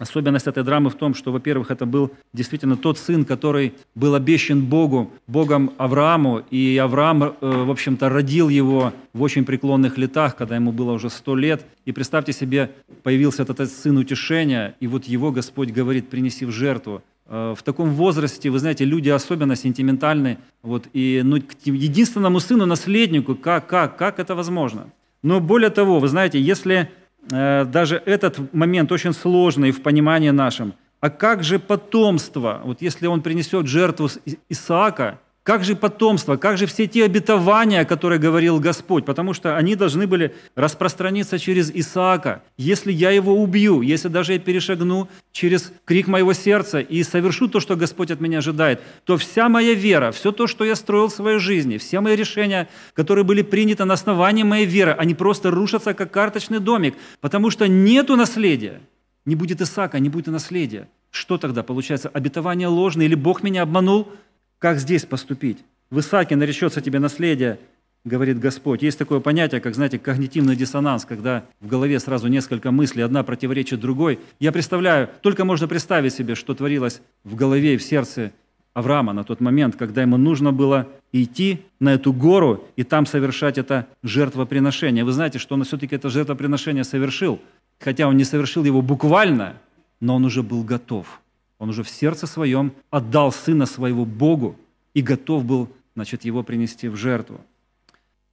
Особенность 0.00 0.46
этой 0.46 0.64
драмы 0.64 0.88
в 0.88 0.94
том, 0.94 1.12
что, 1.14 1.30
во-первых, 1.30 1.70
это 1.70 1.84
был 1.84 2.10
действительно 2.32 2.78
тот 2.78 2.96
сын, 2.96 3.26
который 3.26 3.74
был 3.94 4.14
обещан 4.14 4.64
Богу, 4.64 5.12
Богом 5.26 5.72
Аврааму, 5.76 6.42
и 6.50 6.78
Авраам, 6.78 7.22
э, 7.22 7.32
в 7.40 7.70
общем-то, 7.70 8.08
родил 8.08 8.48
его 8.48 8.94
в 9.12 9.20
очень 9.20 9.44
преклонных 9.44 9.98
летах, 9.98 10.36
когда 10.36 10.56
ему 10.56 10.72
было 10.72 10.92
уже 10.92 11.10
сто 11.10 11.36
лет. 11.36 11.66
И 11.84 11.92
представьте 11.92 12.32
себе, 12.32 12.70
появился 13.02 13.42
этот 13.42 13.70
сын 13.70 13.98
утешения, 13.98 14.74
и 14.80 14.86
вот 14.86 15.04
его 15.04 15.32
Господь 15.32 15.70
говорит, 15.70 16.08
принеси 16.08 16.46
в 16.46 16.50
жертву. 16.50 17.02
Э, 17.26 17.54
в 17.54 17.62
таком 17.62 17.90
возрасте, 17.90 18.48
вы 18.48 18.58
знаете, 18.58 18.86
люди 18.86 19.10
особенно 19.10 19.54
сентиментальны, 19.54 20.38
вот, 20.62 20.88
и 20.94 21.20
ну, 21.22 21.42
к 21.42 21.66
единственному 21.66 22.40
сыну, 22.40 22.64
наследнику, 22.64 23.34
как, 23.34 23.66
как, 23.66 23.98
как 23.98 24.18
это 24.18 24.34
возможно? 24.34 24.86
Но 25.22 25.40
более 25.40 25.68
того, 25.68 25.98
вы 26.00 26.08
знаете, 26.08 26.40
если 26.40 26.90
даже 27.28 28.02
этот 28.06 28.52
момент 28.54 28.92
очень 28.92 29.12
сложный 29.12 29.70
в 29.70 29.82
понимании 29.82 30.30
нашем. 30.30 30.74
А 31.00 31.10
как 31.10 31.42
же 31.44 31.58
потомство? 31.58 32.60
Вот 32.64 32.82
если 32.82 33.06
он 33.06 33.22
принесет 33.22 33.66
жертву 33.66 34.08
Исаака, 34.48 35.18
как 35.50 35.64
же 35.64 35.74
потомство, 35.74 36.36
как 36.36 36.58
же 36.58 36.66
все 36.66 36.86
те 36.86 37.04
обетования, 37.04 37.84
которые 37.84 38.20
говорил 38.20 38.60
Господь? 38.60 39.04
Потому 39.04 39.34
что 39.34 39.56
они 39.56 39.74
должны 39.74 40.06
были 40.06 40.32
распространиться 40.54 41.40
через 41.40 41.72
Исаака. 41.72 42.44
Если 42.56 42.92
я 42.92 43.10
его 43.10 43.34
убью, 43.34 43.80
если 43.80 44.06
даже 44.06 44.34
я 44.34 44.38
перешагну 44.38 45.08
через 45.32 45.72
крик 45.84 46.06
моего 46.06 46.34
сердца 46.34 46.78
и 46.78 47.02
совершу 47.02 47.48
то, 47.48 47.58
что 47.58 47.74
Господь 47.74 48.12
от 48.12 48.20
меня 48.20 48.38
ожидает, 48.38 48.80
то 49.04 49.16
вся 49.16 49.48
моя 49.48 49.74
вера, 49.74 50.12
все 50.12 50.30
то, 50.30 50.46
что 50.46 50.64
я 50.64 50.76
строил 50.76 51.08
в 51.08 51.12
своей 51.12 51.40
жизни, 51.40 51.78
все 51.78 51.98
мои 51.98 52.14
решения, 52.14 52.68
которые 52.94 53.24
были 53.24 53.42
приняты 53.42 53.84
на 53.84 53.94
основании 53.94 54.44
моей 54.44 54.66
веры, 54.66 54.92
они 54.92 55.16
просто 55.16 55.50
рушатся, 55.50 55.94
как 55.94 56.12
карточный 56.12 56.60
домик, 56.60 56.94
потому 57.20 57.50
что 57.50 57.66
нету 57.66 58.14
наследия. 58.14 58.82
Не 59.24 59.34
будет 59.34 59.60
Исаака, 59.60 59.98
не 59.98 60.10
будет 60.10 60.28
и 60.28 60.30
наследия. 60.30 60.86
Что 61.10 61.38
тогда? 61.38 61.64
Получается, 61.64 62.08
обетование 62.08 62.68
ложное 62.68 63.06
или 63.06 63.16
Бог 63.16 63.42
меня 63.42 63.62
обманул? 63.62 64.12
Как 64.60 64.78
здесь 64.78 65.06
поступить? 65.06 65.56
В 65.88 66.00
Исааке 66.00 66.36
наречется 66.36 66.82
тебе 66.82 66.98
наследие, 66.98 67.58
говорит 68.04 68.38
Господь. 68.38 68.82
Есть 68.82 68.98
такое 68.98 69.20
понятие, 69.20 69.62
как, 69.62 69.74
знаете, 69.74 69.98
когнитивный 69.98 70.54
диссонанс, 70.54 71.06
когда 71.06 71.44
в 71.60 71.66
голове 71.66 71.98
сразу 71.98 72.28
несколько 72.28 72.70
мыслей, 72.70 73.02
одна 73.02 73.22
противоречит 73.22 73.80
другой. 73.80 74.20
Я 74.38 74.52
представляю, 74.52 75.08
только 75.22 75.46
можно 75.46 75.66
представить 75.66 76.12
себе, 76.12 76.34
что 76.34 76.54
творилось 76.54 77.00
в 77.24 77.36
голове 77.36 77.74
и 77.74 77.76
в 77.78 77.82
сердце 77.82 78.32
Авраама 78.74 79.14
на 79.14 79.24
тот 79.24 79.40
момент, 79.40 79.76
когда 79.76 80.02
ему 80.02 80.18
нужно 80.18 80.52
было 80.52 80.86
идти 81.10 81.62
на 81.80 81.94
эту 81.94 82.12
гору 82.12 82.68
и 82.76 82.84
там 82.84 83.06
совершать 83.06 83.56
это 83.56 83.86
жертвоприношение. 84.02 85.04
Вы 85.04 85.12
знаете, 85.12 85.38
что 85.38 85.54
он 85.54 85.64
все-таки 85.64 85.96
это 85.96 86.10
жертвоприношение 86.10 86.84
совершил, 86.84 87.40
хотя 87.78 88.06
он 88.06 88.18
не 88.18 88.24
совершил 88.24 88.64
его 88.64 88.82
буквально, 88.82 89.54
но 90.00 90.16
он 90.16 90.26
уже 90.26 90.42
был 90.42 90.62
готов. 90.64 91.20
Он 91.60 91.68
уже 91.68 91.84
в 91.84 91.90
сердце 91.90 92.26
своем 92.26 92.72
отдал 92.90 93.30
сына 93.30 93.66
своего 93.66 94.04
Богу 94.04 94.56
и 94.94 95.02
готов 95.02 95.44
был 95.44 95.68
значит, 95.94 96.24
его 96.24 96.42
принести 96.42 96.88
в 96.88 96.96
жертву. 96.96 97.40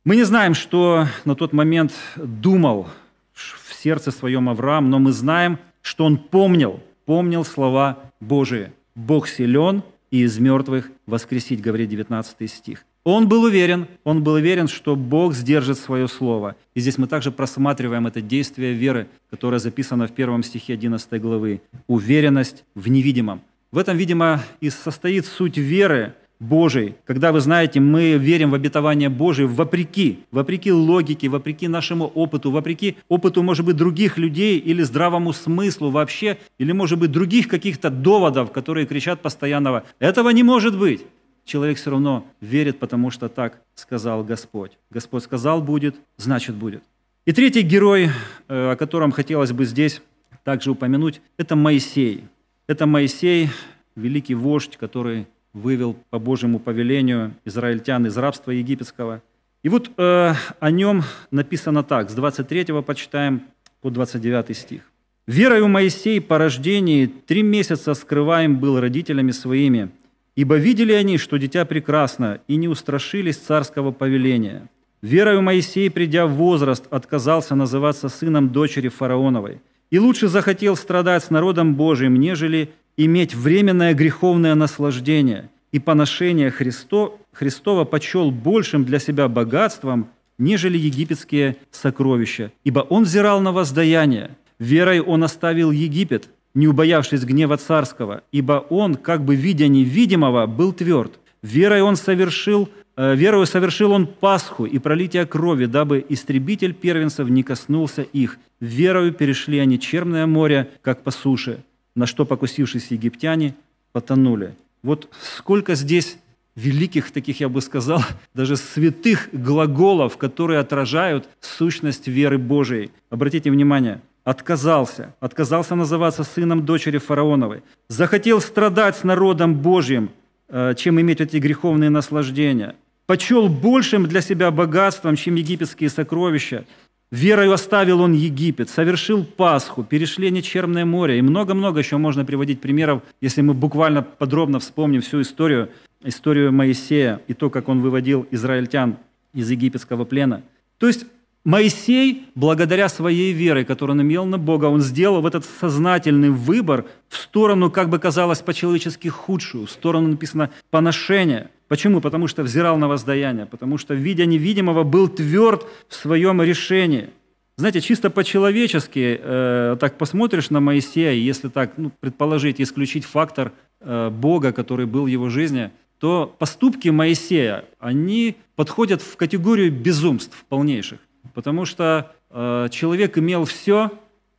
Мы 0.06 0.16
не 0.16 0.24
знаем, 0.24 0.54
что 0.54 1.06
на 1.26 1.36
тот 1.36 1.52
момент 1.52 1.94
думал 2.16 2.88
в 3.34 3.74
сердце 3.74 4.12
своем 4.12 4.48
Авраам, 4.48 4.90
но 4.90 4.98
мы 5.00 5.12
знаем, 5.12 5.60
что 5.82 6.06
он 6.06 6.18
помнил, 6.18 6.80
помнил 7.06 7.44
слова 7.44 8.00
Божии. 8.22 8.72
Бог 8.96 9.28
силен 9.28 9.84
и 10.10 10.22
из 10.22 10.40
мертвых 10.40 10.90
воскресить, 11.06 11.62
говорит 11.62 11.90
19 11.90 12.50
стих. 12.50 12.86
Он 13.10 13.30
был 13.30 13.44
уверен, 13.44 13.88
он 14.04 14.22
был 14.22 14.34
уверен, 14.34 14.68
что 14.68 14.98
Бог 14.98 15.34
сдержит 15.34 15.80
свое 15.80 16.10
слово. 16.10 16.58
И 16.76 16.82
здесь 16.82 16.98
мы 16.98 17.08
также 17.08 17.32
просматриваем 17.32 18.06
это 18.06 18.20
действие 18.20 18.74
веры, 18.74 19.08
которое 19.30 19.60
записано 19.60 20.08
в 20.08 20.12
первом 20.12 20.44
стихе 20.44 20.74
11 20.74 21.22
главы. 21.22 21.62
Уверенность 21.88 22.66
в 22.76 22.90
невидимом. 22.90 23.40
В 23.72 23.78
этом, 23.78 23.96
видимо, 23.96 24.42
и 24.60 24.70
состоит 24.70 25.26
суть 25.26 25.56
веры, 25.56 26.16
Божий, 26.42 26.96
когда, 27.06 27.32
вы 27.32 27.40
знаете, 27.40 27.80
мы 27.80 28.18
верим 28.18 28.52
в 28.52 28.56
обетование 28.56 29.08
Божие 29.08 29.48
вопреки, 29.48 30.20
вопреки 30.32 30.74
логике, 30.74 31.30
вопреки 31.30 31.70
нашему 31.70 32.08
опыту, 32.08 32.52
вопреки 32.52 32.98
опыту, 33.08 33.42
может 33.42 33.66
быть, 33.66 33.78
других 33.78 34.18
людей 34.18 34.60
или 34.60 34.84
здравому 34.84 35.32
смыслу 35.32 35.92
вообще, 35.92 36.40
или, 36.60 36.74
может 36.74 37.00
быть, 37.00 37.12
других 37.12 37.48
каких-то 37.48 37.90
доводов, 37.90 38.52
которые 38.52 38.86
кричат 38.86 39.22
постоянного 39.22 39.84
«этого 40.00 40.30
не 40.30 40.44
может 40.44 40.78
быть». 40.78 41.06
Человек 41.48 41.78
все 41.78 41.92
равно 41.92 42.26
верит, 42.42 42.78
потому 42.78 43.10
что 43.10 43.30
так 43.30 43.62
сказал 43.74 44.22
Господь. 44.22 44.74
Господь 44.90 45.24
сказал 45.24 45.62
«будет», 45.62 45.96
значит 46.18 46.56
«будет». 46.56 46.84
И 47.26 47.32
третий 47.32 47.62
герой, 47.62 48.10
э, 48.50 48.72
о 48.72 48.76
котором 48.76 49.14
хотелось 49.14 49.54
бы 49.54 49.64
здесь 49.64 50.02
также 50.44 50.72
упомянуть, 50.72 51.22
это 51.38 51.56
Моисей. 51.56 52.26
Это 52.68 52.86
Моисей, 52.86 53.50
великий 53.96 54.36
вождь, 54.36 54.76
который 54.76 55.26
вывел 55.54 55.96
по 56.10 56.20
Божьему 56.20 56.60
повелению 56.60 57.34
израильтян 57.46 58.06
из 58.06 58.18
рабства 58.18 58.52
египетского. 58.52 59.22
И 59.64 59.70
вот 59.70 59.90
э, 59.96 60.34
о 60.60 60.72
нем 60.72 61.04
написано 61.32 61.82
так, 61.84 62.10
с 62.10 62.14
23 62.14 62.82
почитаем 62.82 63.44
по 63.80 63.90
29 63.90 64.58
стих. 64.58 64.82
«Верою 65.28 65.70
Моисей 65.70 66.20
по 66.20 66.38
рождении 66.38 67.06
три 67.06 67.42
месяца 67.42 67.94
скрываем 67.94 68.58
был 68.60 68.82
родителями 68.82 69.32
своими, 69.32 69.92
ибо 70.38 70.56
видели 70.56 70.94
они, 70.94 71.18
что 71.18 71.38
дитя 71.38 71.66
прекрасно, 71.66 72.40
и 72.48 72.56
не 72.58 72.68
устрашились 72.68 73.38
царского 73.38 73.92
повеления. 73.92 74.70
Верою 75.02 75.42
Моисей, 75.42 75.90
придя 75.90 76.28
в 76.28 76.34
возраст, 76.34 76.86
отказался 76.92 77.56
называться 77.56 78.08
сыном 78.08 78.50
дочери 78.50 78.88
фараоновой, 78.88 79.60
и 79.90 79.98
лучше 80.00 80.28
захотел 80.28 80.76
страдать 80.76 81.24
с 81.24 81.32
народом 81.32 81.76
Божиим, 81.76 82.20
нежели 82.20 82.70
иметь 82.98 83.34
временное 83.34 83.96
греховное 83.96 84.54
наслаждение 84.54 85.50
и 85.72 85.80
поношение 85.80 86.52
Христо, 86.52 87.20
Христова 87.34 87.84
почел 87.84 88.30
большим 88.30 88.86
для 88.86 89.00
себя 89.00 89.28
богатством, 89.28 90.10
нежели 90.38 90.78
египетские 90.78 91.58
сокровища, 91.72 92.52
ибо 92.64 92.82
он 92.82 93.04
взирал 93.04 93.42
на 93.42 93.52
воздаяние. 93.52 94.38
Верой 94.60 95.00
он 95.02 95.24
оставил 95.24 95.72
Египет, 95.72 96.30
не 96.58 96.68
убоявшись 96.68 97.24
гнева 97.24 97.58
царского, 97.58 98.24
ибо 98.32 98.66
он, 98.70 98.96
как 98.96 99.24
бы 99.24 99.36
видя 99.36 99.68
невидимого, 99.68 100.46
был 100.48 100.74
тверд. 100.74 101.20
Верой 101.42 101.82
он 101.82 101.96
совершил 101.96 102.70
э, 102.98 103.16
Верою 103.16 103.46
совершил 103.46 103.92
он 103.92 104.08
Пасху 104.08 104.66
и 104.66 104.80
пролитие 104.80 105.26
крови, 105.26 105.66
дабы 105.66 106.04
истребитель 106.10 106.74
первенцев 106.74 107.30
не 107.30 107.44
коснулся 107.44 108.02
их. 108.02 108.40
Верою 108.60 109.14
перешли 109.14 109.60
они 109.60 109.80
черное 109.80 110.26
море, 110.26 110.70
как 110.82 111.04
по 111.04 111.12
суше 111.12 111.60
на 111.98 112.06
что 112.06 112.26
покусившись 112.26 112.92
египтяне 112.92 113.56
потонули. 113.92 114.56
Вот 114.84 115.10
сколько 115.22 115.74
здесь 115.76 116.18
великих 116.56 117.12
таких, 117.12 117.40
я 117.40 117.50
бы 117.50 117.62
сказал, 117.62 118.02
даже 118.34 118.56
святых 118.56 119.30
глаголов, 119.32 120.18
которые 120.18 120.60
отражают 120.60 121.28
сущность 121.40 122.08
веры 122.08 122.38
Божией. 122.38 122.92
Обратите 123.10 123.52
внимание, 123.52 124.02
отказался, 124.28 125.16
отказался 125.22 125.76
называться 125.76 126.26
сыном 126.26 126.66
дочери 126.66 126.98
фараоновой, 126.98 127.64
захотел 127.88 128.42
страдать 128.42 128.98
с 128.98 129.06
народом 129.06 129.56
Божьим, 129.56 130.10
э, 130.50 130.74
чем 130.76 131.00
иметь 131.00 131.22
эти 131.22 131.38
греховные 131.38 131.90
наслаждения, 131.90 132.76
почел 133.06 133.48
большим 133.48 134.06
для 134.06 134.20
себя 134.20 134.52
богатством, 134.52 135.16
чем 135.16 135.36
египетские 135.36 135.90
сокровища, 135.90 136.66
Верою 137.10 137.54
оставил 137.54 138.02
он 138.02 138.12
Египет, 138.12 138.70
совершил 138.70 139.24
Пасху, 139.24 139.86
перешли 139.86 140.30
нечерное 140.30 140.84
море. 140.84 141.20
И 141.20 141.22
много-много 141.22 141.80
еще 141.80 141.96
можно 141.96 142.26
приводить 142.26 142.60
примеров, 142.60 143.04
если 143.22 143.40
мы 143.40 143.54
буквально 143.54 144.02
подробно 144.02 144.60
вспомним 144.60 145.00
всю 145.00 145.22
историю, 145.22 145.70
историю 146.04 146.52
Моисея 146.52 147.22
и 147.28 147.34
то, 147.34 147.50
как 147.50 147.70
он 147.70 147.80
выводил 147.80 148.28
израильтян 148.32 148.98
из 149.34 149.50
египетского 149.50 150.04
плена. 150.04 150.42
То 150.80 150.88
есть 150.88 151.06
Моисей, 151.48 152.28
благодаря 152.36 152.90
своей 152.90 153.32
вере, 153.32 153.66
которую 153.66 153.96
он 153.96 154.02
имел 154.04 154.26
на 154.26 154.38
Бога, 154.38 154.66
он 154.66 154.82
сделал 154.82 155.26
этот 155.26 155.46
сознательный 155.46 156.30
выбор 156.30 156.86
в 157.08 157.18
сторону, 157.18 157.72
как 157.72 157.90
бы 157.90 158.00
казалось, 158.00 158.42
по-человечески 158.42 159.08
худшую, 159.08 159.66
в 159.66 159.72
сторону, 159.72 160.10
написано, 160.10 160.50
поношения– 160.70 161.50
Почему? 161.68 162.00
Потому 162.00 162.28
что 162.28 162.44
взирал 162.44 162.78
на 162.78 162.88
воздаяние, 162.88 163.46
потому 163.46 163.78
что, 163.78 163.94
видя 163.94 164.26
невидимого, 164.26 164.84
был 164.84 165.10
тверд 165.10 165.66
в 165.90 165.96
своем 165.96 166.42
решении. 166.42 167.10
Знаете, 167.58 167.82
чисто 167.82 168.10
по-человечески, 168.10 169.20
э, 169.22 169.78
так 169.80 169.98
посмотришь 169.98 170.50
на 170.50 170.60
Моисея, 170.60 171.12
если 171.12 171.50
так 171.50 171.74
ну, 171.78 171.92
предположить, 172.00 172.62
исключить 172.62 173.04
фактор 173.04 173.52
э, 173.82 174.10
Бога, 174.10 174.54
который 174.54 174.86
был 174.86 175.04
в 175.04 175.08
его 175.08 175.30
жизни, 175.30 175.72
то 176.00 176.34
поступки 176.38 176.90
Моисея, 176.90 177.66
они 177.80 178.36
подходят 178.56 179.02
в 179.02 179.18
категорию 179.18 179.72
безумств 179.72 180.46
полнейших. 180.48 181.00
Потому 181.34 181.66
что 181.66 182.12
э, 182.30 182.68
человек 182.72 183.18
имел 183.18 183.46
все, 183.46 183.92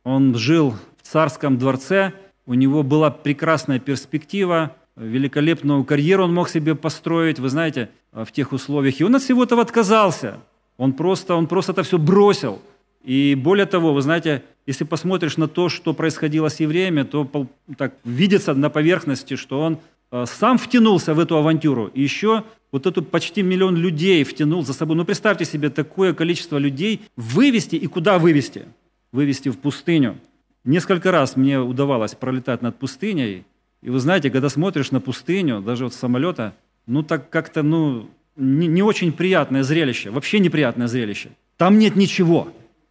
он 0.03 0.35
жил 0.35 0.75
в 0.97 1.07
царском 1.07 1.57
дворце, 1.57 2.13
у 2.45 2.53
него 2.53 2.83
была 2.83 3.11
прекрасная 3.11 3.79
перспектива, 3.79 4.75
великолепную 4.95 5.83
карьеру 5.83 6.25
он 6.25 6.33
мог 6.33 6.49
себе 6.49 6.75
построить, 6.75 7.39
вы 7.39 7.49
знаете, 7.49 7.89
в 8.11 8.31
тех 8.31 8.51
условиях. 8.51 8.99
И 8.99 9.03
он 9.03 9.15
от 9.15 9.21
всего 9.21 9.43
этого 9.43 9.61
отказался. 9.61 10.39
Он 10.77 10.93
просто, 10.93 11.35
он 11.35 11.47
просто 11.47 11.71
это 11.73 11.83
все 11.83 11.97
бросил. 11.97 12.61
И 13.03 13.35
более 13.35 13.65
того, 13.65 13.93
вы 13.93 14.01
знаете, 14.01 14.43
если 14.65 14.83
посмотришь 14.83 15.37
на 15.37 15.47
то, 15.47 15.69
что 15.69 15.93
происходило 15.93 16.49
с 16.49 16.59
евреями, 16.59 17.03
то 17.03 17.47
так 17.77 17.93
видится 18.03 18.53
на 18.53 18.69
поверхности, 18.69 19.35
что 19.35 19.61
он 19.61 19.73
э, 19.73 19.79
сам 20.11 20.57
втянулся 20.57 21.13
в 21.13 21.19
эту 21.19 21.37
авантюру. 21.37 21.87
И 21.87 22.01
еще 22.01 22.43
вот 22.71 22.85
эту 22.85 23.03
почти 23.03 23.41
миллион 23.41 23.75
людей 23.75 24.23
втянул 24.23 24.65
за 24.65 24.73
собой. 24.73 24.95
Ну, 24.95 25.05
представьте 25.05 25.45
себе 25.45 25.69
такое 25.69 26.13
количество 26.13 26.57
людей 26.57 27.01
вывести 27.15 27.75
и 27.75 27.87
куда 27.87 28.19
вывести? 28.19 28.65
Вывести 29.11 29.49
в 29.49 29.57
пустыню. 29.57 30.17
Несколько 30.65 31.11
раз 31.11 31.35
мне 31.35 31.59
удавалось 31.59 32.15
пролетать 32.15 32.61
над 32.61 32.77
пустыней, 32.77 33.45
и 33.81 33.89
вы 33.89 33.99
знаете, 33.99 34.29
когда 34.29 34.49
смотришь 34.49 34.91
на 34.91 34.99
пустыню, 34.99 35.61
даже 35.61 35.85
вот 35.85 35.93
с 35.93 35.97
самолета, 35.97 36.53
ну 36.85 37.01
так 37.01 37.29
как-то, 37.29 37.63
ну, 37.63 38.09
не, 38.35 38.67
не 38.67 38.83
очень 38.83 39.11
приятное 39.13 39.63
зрелище, 39.63 40.09
вообще 40.09 40.39
неприятное 40.39 40.87
зрелище. 40.87 41.29
Там 41.57 41.79
нет 41.79 41.95
ничего, 41.95 42.49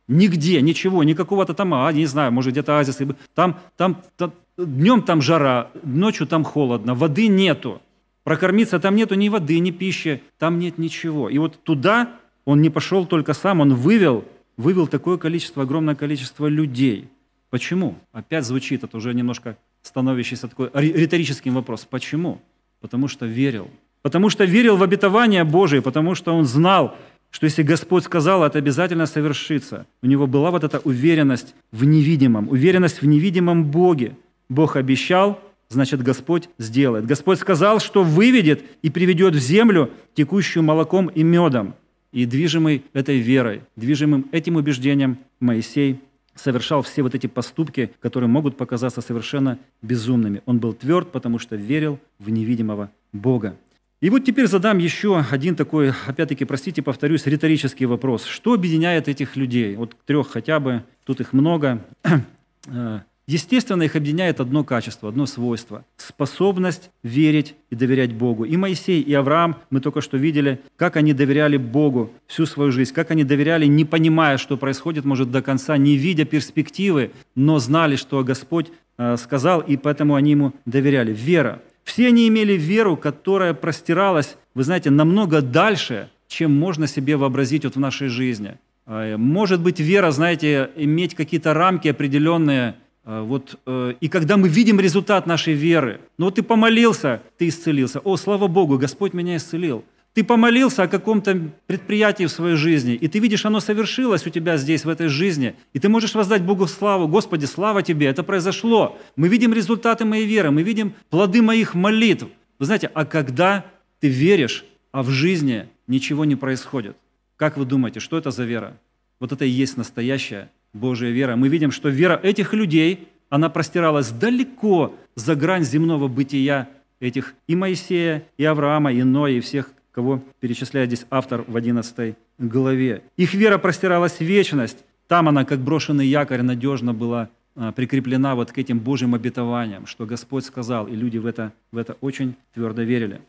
нигде, 0.08 0.60
ничего, 0.62 1.04
никакого-то 1.04 1.54
там, 1.54 1.74
а, 1.74 1.92
не 1.92 2.06
знаю, 2.06 2.32
может 2.32 2.52
где-то 2.52 2.78
оазис. 2.78 2.98
Там, 3.34 3.58
там, 3.76 4.02
там, 4.16 4.32
днем 4.66 5.02
там 5.02 5.22
жара, 5.22 5.70
ночью 5.82 6.26
там 6.26 6.44
холодно, 6.44 6.94
воды 6.94 7.28
нету. 7.28 7.80
Прокормиться 8.24 8.78
там 8.78 8.96
нету 8.96 9.14
ни 9.14 9.28
воды, 9.28 9.58
ни 9.58 9.70
пищи, 9.70 10.22
там 10.38 10.58
нет 10.58 10.78
ничего. 10.78 11.30
И 11.30 11.38
вот 11.38 11.62
туда 11.62 12.10
он 12.44 12.60
не 12.60 12.70
пошел 12.70 13.06
только 13.06 13.32
сам, 13.32 13.60
он 13.60 13.74
вывел, 13.74 14.24
вывел 14.56 14.86
такое 14.86 15.16
количество, 15.16 15.62
огромное 15.62 15.94
количество 15.94 16.46
людей. 16.46 17.08
Почему? 17.50 17.96
Опять 18.12 18.44
звучит 18.44 18.84
это 18.84 18.96
уже 18.96 19.14
немножко 19.14 19.56
становящийся 19.82 20.48
такой 20.48 20.70
риторическим 20.74 21.54
вопрос. 21.54 21.86
Почему? 21.88 22.40
Потому 22.80 23.08
что 23.08 23.24
верил. 23.26 23.70
Потому 24.02 24.28
что 24.28 24.44
верил 24.44 24.76
в 24.76 24.82
обетование 24.82 25.44
Божие, 25.44 25.82
потому 25.82 26.14
что 26.14 26.34
он 26.34 26.44
знал, 26.44 26.96
что 27.30 27.44
если 27.44 27.62
Господь 27.62 28.04
сказал, 28.04 28.44
это 28.44 28.58
обязательно 28.58 29.06
совершится. 29.06 29.86
У 30.02 30.06
него 30.06 30.26
была 30.26 30.50
вот 30.50 30.64
эта 30.64 30.78
уверенность 30.80 31.54
в 31.72 31.84
невидимом, 31.84 32.48
уверенность 32.48 33.02
в 33.02 33.06
невидимом 33.06 33.64
Боге. 33.64 34.14
Бог 34.48 34.76
обещал, 34.76 35.40
значит 35.68 36.02
Господь 36.02 36.48
сделает. 36.58 37.06
Господь 37.06 37.38
сказал, 37.38 37.80
что 37.80 38.02
выведет 38.02 38.64
и 38.82 38.90
приведет 38.90 39.34
в 39.34 39.38
землю, 39.38 39.90
текущую 40.14 40.62
молоком 40.62 41.08
и 41.08 41.22
медом. 41.22 41.74
И 42.12 42.24
движимый 42.24 42.84
этой 42.94 43.18
верой, 43.18 43.62
движимым 43.76 44.26
этим 44.32 44.56
убеждением 44.56 45.18
Моисей 45.40 46.00
совершал 46.34 46.82
все 46.82 47.02
вот 47.02 47.14
эти 47.14 47.26
поступки, 47.26 47.90
которые 48.00 48.28
могут 48.28 48.56
показаться 48.56 49.00
совершенно 49.00 49.58
безумными. 49.82 50.42
Он 50.46 50.58
был 50.58 50.72
тверд, 50.72 51.12
потому 51.12 51.38
что 51.38 51.56
верил 51.56 51.98
в 52.18 52.30
невидимого 52.30 52.90
Бога. 53.12 53.56
И 54.00 54.10
вот 54.10 54.24
теперь 54.24 54.46
задам 54.46 54.78
еще 54.78 55.24
один 55.30 55.56
такой, 55.56 55.92
опять-таки, 56.06 56.44
простите, 56.44 56.82
повторюсь, 56.82 57.26
риторический 57.26 57.84
вопрос. 57.84 58.24
Что 58.24 58.54
объединяет 58.54 59.08
этих 59.08 59.34
людей? 59.34 59.74
Вот 59.74 59.96
трех 60.06 60.28
хотя 60.28 60.60
бы, 60.60 60.84
тут 61.04 61.20
их 61.20 61.32
много. 61.32 61.84
Э, 63.28 63.32
естественно, 63.32 63.82
их 63.82 63.94
объединяет 63.94 64.40
одно 64.40 64.64
качество, 64.64 65.08
одно 65.08 65.26
свойство– 65.26 65.84
способность 65.96 66.90
верить 67.02 67.54
и 67.70 67.76
доверять 67.76 68.14
Богу. 68.14 68.44
И 68.44 68.56
Моисей, 68.56 69.00
и 69.00 69.14
Авраам, 69.14 69.56
мы 69.70 69.80
только 69.80 70.00
что 70.00 70.16
видели, 70.16 70.60
как 70.76 70.96
они 70.96 71.12
доверяли 71.12 71.56
Богу 71.56 72.10
всю 72.26 72.46
свою 72.46 72.72
жизнь, 72.72 72.92
как 72.92 73.10
они 73.10 73.24
доверяли, 73.24 73.66
не 73.66 73.84
понимая, 73.84 74.38
что 74.38 74.56
происходит, 74.56 75.04
может, 75.04 75.30
до 75.30 75.42
конца, 75.42 75.76
не 75.76 75.96
видя 75.96 76.24
перспективы, 76.24 77.10
но 77.34 77.58
знали, 77.58 77.96
что 77.96 78.24
Господь 78.24 78.68
э, 78.96 79.16
сказал, 79.16 79.60
и 79.60 79.76
поэтому 79.76 80.14
они 80.14 80.32
ему 80.32 80.52
доверяли. 80.64 81.12
Вера– 81.12 81.62
все 81.88 82.08
они 82.08 82.28
имели 82.28 82.52
веру, 82.52 82.98
которая 82.98 83.54
простиралась, 83.54 84.36
вы 84.54 84.62
знаете, 84.62 84.90
намного 84.90 85.40
дальше, 85.40 86.10
чем 86.28 86.54
можно 86.54 86.86
себе 86.86 87.16
вообразить 87.16 87.64
вот 87.64 87.76
в 87.76 87.80
нашей 87.80 88.08
жизни. 88.08 88.58
А, 88.84 89.16
может 89.16 89.62
быть, 89.62 89.80
вера, 89.80 90.10
знаете, 90.10 90.68
иметь 90.76 91.14
какие-то 91.14 91.54
рамки 91.54 91.88
определенные, 91.88 92.74
вот, 93.22 93.58
э, 93.64 93.94
и 94.02 94.08
когда 94.08 94.36
мы 94.36 94.50
видим 94.50 94.78
результат 94.78 95.26
нашей 95.26 95.54
веры, 95.54 96.02
ну 96.18 96.26
вот 96.26 96.34
ты 96.34 96.42
помолился, 96.42 97.22
ты 97.38 97.48
исцелился. 97.48 98.00
О, 98.00 98.18
слава 98.18 98.48
Богу, 98.48 98.76
Господь 98.76 99.14
меня 99.14 99.38
исцелил. 99.38 99.82
Ты 100.12 100.22
помолился 100.24 100.82
о 100.82 100.88
каком-то 100.88 101.50
предприятии 101.66 102.24
в 102.24 102.30
своей 102.30 102.56
жизни, 102.56 102.94
и 102.94 103.08
ты 103.08 103.18
видишь, 103.18 103.46
оно 103.46 103.60
совершилось 103.60 104.26
у 104.26 104.30
тебя 104.30 104.58
здесь, 104.58 104.84
в 104.84 104.90
этой 104.90 105.08
жизни, 105.08 105.54
и 105.72 105.78
ты 105.78 105.88
можешь 105.88 106.14
воздать 106.14 106.42
Богу 106.42 106.66
славу. 106.66 107.08
Господи, 107.08 107.46
слава 107.46 107.82
Тебе, 107.82 108.08
это 108.08 108.22
произошло. 108.22 108.98
Мы 109.16 109.28
видим 109.28 109.54
результаты 109.54 110.04
моей 110.04 110.26
веры, 110.26 110.50
мы 110.50 110.62
видим 110.62 110.92
плоды 111.08 111.40
моих 111.40 111.74
молитв. 111.74 112.26
Вы 112.58 112.66
знаете, 112.66 112.90
а 112.92 113.06
когда 113.06 113.64
ты 114.00 114.08
веришь, 114.08 114.66
а 114.92 115.02
в 115.02 115.08
жизни 115.08 115.66
ничего 115.86 116.26
не 116.26 116.36
происходит, 116.36 116.94
как 117.36 117.56
вы 117.56 117.64
думаете, 117.64 118.00
что 118.00 118.18
это 118.18 118.30
за 118.30 118.44
вера? 118.44 118.76
Вот 119.18 119.32
это 119.32 119.46
и 119.46 119.48
есть 119.48 119.78
настоящая 119.78 120.50
Божья 120.72 121.08
вера. 121.08 121.36
Мы 121.36 121.48
видим, 121.48 121.70
что 121.70 121.88
вера 121.88 122.18
этих 122.22 122.52
людей, 122.52 123.08
она 123.30 123.48
простиралась 123.48 124.10
далеко 124.10 124.94
за 125.14 125.34
грань 125.34 125.64
земного 125.64 126.08
бытия 126.08 126.68
этих 127.00 127.34
и 127.46 127.56
Моисея, 127.56 128.24
и 128.36 128.44
Авраама, 128.44 128.92
и 128.92 129.02
Ноя, 129.02 129.32
и 129.32 129.40
всех, 129.40 129.70
кого 129.92 130.22
перечисляет 130.40 130.90
здесь 130.90 131.06
автор 131.10 131.44
в 131.46 131.56
11 131.56 132.16
главе. 132.38 133.02
Их 133.16 133.34
вера 133.34 133.58
простиралась 133.58 134.18
в 134.18 134.22
вечность. 134.22 134.78
Там 135.06 135.28
она, 135.28 135.44
как 135.44 135.60
брошенный 135.60 136.06
якорь, 136.06 136.42
надежно 136.42 136.92
была 136.92 137.30
а, 137.56 137.72
прикреплена 137.72 138.34
вот 138.34 138.52
к 138.52 138.58
этим 138.58 138.78
Божьим 138.78 139.14
обетованиям, 139.14 139.86
что 139.86 140.06
Господь 140.06 140.44
сказал, 140.44 140.86
и 140.86 140.94
люди 140.94 141.18
в 141.18 141.26
это, 141.26 141.52
в 141.72 141.78
это 141.78 141.96
очень 142.00 142.36
твердо 142.54 142.82
верили. 142.82 143.20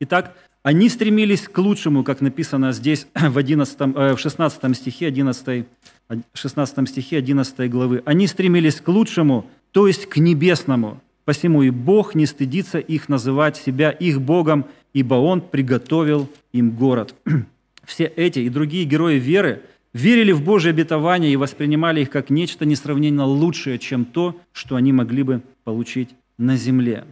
Итак, 0.00 0.34
они 0.62 0.88
стремились 0.88 1.42
к 1.46 1.58
лучшему, 1.58 2.04
как 2.04 2.22
написано 2.22 2.72
здесь 2.72 3.06
в, 3.14 3.36
11, 3.36 3.80
э, 3.80 4.14
в 4.14 4.18
16 4.18 4.76
стихе 4.76 5.08
11, 5.08 5.66
16 6.34 6.88
стихе 6.88 7.18
11 7.18 7.70
главы. 7.70 8.02
Они 8.04 8.26
стремились 8.26 8.80
к 8.80 8.88
лучшему, 8.88 9.46
то 9.72 9.86
есть 9.86 10.06
к 10.06 10.16
небесному. 10.18 11.00
Посему 11.24 11.62
и 11.62 11.70
Бог 11.70 12.14
не 12.14 12.26
стыдится 12.26 12.78
их 12.78 13.08
называть 13.08 13.56
себя 13.56 13.90
их 13.90 14.20
Богом, 14.20 14.66
ибо 14.92 15.14
Он 15.14 15.40
приготовил 15.40 16.28
им 16.52 16.72
город. 16.72 17.14
Все 17.84 18.04
эти 18.04 18.40
и 18.40 18.48
другие 18.48 18.84
герои 18.84 19.18
веры 19.18 19.62
верили 19.92 20.32
в 20.32 20.42
Божье 20.42 20.70
обетование 20.70 21.32
и 21.32 21.36
воспринимали 21.36 22.02
их 22.02 22.10
как 22.10 22.28
нечто 22.28 22.66
несравненно 22.66 23.24
лучшее, 23.24 23.78
чем 23.78 24.04
то, 24.04 24.38
что 24.52 24.76
они 24.76 24.92
могли 24.92 25.22
бы 25.22 25.42
получить 25.64 26.10
на 26.36 26.56
земле. 26.56 27.04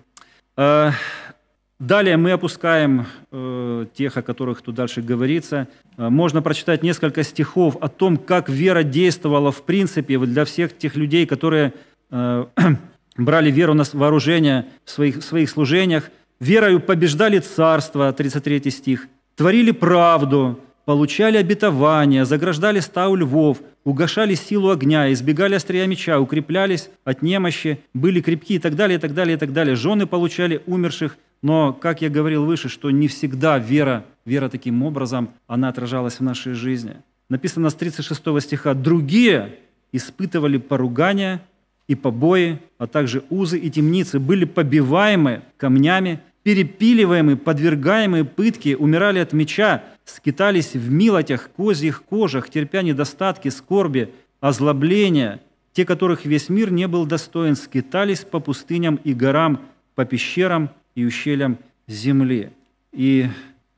Далее 1.83 2.17
мы 2.17 2.33
опускаем 2.33 3.07
э, 3.31 3.87
тех, 3.95 4.17
о 4.17 4.23
которых 4.23 4.63
тут 4.63 4.77
дальше 4.77 5.03
говорится. 5.03 5.67
А, 5.97 6.11
можно 6.11 6.41
прочитать 6.41 6.83
несколько 6.83 7.25
стихов 7.25 7.77
о 7.81 7.89
том, 7.89 8.17
как 8.17 8.49
вера 8.49 8.83
действовала 8.83 9.51
в 9.51 9.63
принципе 9.63 10.19
для 10.19 10.45
всех 10.45 10.77
тех 10.79 10.97
людей, 10.97 11.27
которые 11.27 11.75
э, 12.11 12.47
брали 13.17 13.51
веру 13.51 13.75
на 13.75 13.85
вооружение 13.93 14.67
в 14.85 14.91
своих, 14.91 15.19
в 15.19 15.23
своих 15.23 15.51
служениях– 15.51 16.11
верою 16.43 16.81
побеждали 16.81 17.39
царство, 17.39 18.13
33 18.13 18.71
стих, 18.71 19.09
творили 19.37 19.71
правду, 19.71 20.59
получали 20.85 21.37
обетования, 21.37 22.25
заграждали 22.25 22.81
стау 22.81 23.15
львов, 23.15 23.59
угошали 23.85 24.35
силу 24.35 24.71
огня, 24.71 25.13
избегали 25.13 25.55
острия 25.55 25.87
меча, 25.87 26.19
укреплялись 26.19 26.91
от 27.05 27.23
немощи, 27.23 27.79
были 27.95 28.21
крепки 28.21 28.55
и 28.55 28.59
так 28.59 28.75
далее, 28.75 28.99
и 28.99 29.01
так 29.01 29.15
далее, 29.15 29.37
и 29.37 29.39
так 29.39 29.53
далее. 29.53 29.77
Жены 29.77 30.07
получали 30.07 30.63
умерших, 30.67 31.17
но, 31.43 31.73
как 31.73 32.03
я 32.03 32.09
говорил 32.09 32.45
выше, 32.45 32.69
что 32.69 32.91
не 32.91 33.09
всегда 33.09 33.59
вера, 33.59 34.05
вера 34.25 34.49
таким 34.49 34.83
образом, 34.83 35.31
она 35.47 35.69
отражалась 35.69 36.21
в 36.21 36.23
нашей 36.23 36.55
жизни. 36.55 36.97
Написано 37.29 37.71
с 37.71 37.75
36 37.75 38.41
стиха, 38.41 38.75
«Другие 38.75 39.59
испытывали 39.91 40.59
поругания 40.59 41.43
и 41.89 41.95
побои, 41.95 42.59
а 42.79 42.87
также 42.87 43.25
узы 43.29 43.59
и 43.59 43.71
темницы, 43.71 44.21
были 44.21 44.45
побиваемы 44.45 45.43
камнями, 45.57 46.21
перепиливаемые, 46.45 47.37
подвергаемые 47.37 48.25
пытке, 48.25 48.77
умирали 48.77 49.19
от 49.19 49.33
меча, 49.33 49.83
скитались 50.05 50.75
в 50.75 50.91
милотях, 50.91 51.51
козьих 51.57 52.03
кожах, 52.05 52.51
терпя 52.51 52.83
недостатки, 52.83 53.49
скорби, 53.49 54.13
озлобления, 54.41 55.41
те, 55.73 55.85
которых 55.85 56.25
весь 56.25 56.49
мир 56.49 56.71
не 56.71 56.87
был 56.89 57.07
достоин, 57.07 57.57
скитались 57.57 58.21
по 58.21 58.41
пустыням 58.41 58.97
и 59.05 59.15
горам, 59.15 59.61
по 59.95 60.05
пещерам 60.05 60.71
и 60.95 61.05
ущельям 61.05 61.59
земли. 61.87 62.51
И 62.93 63.27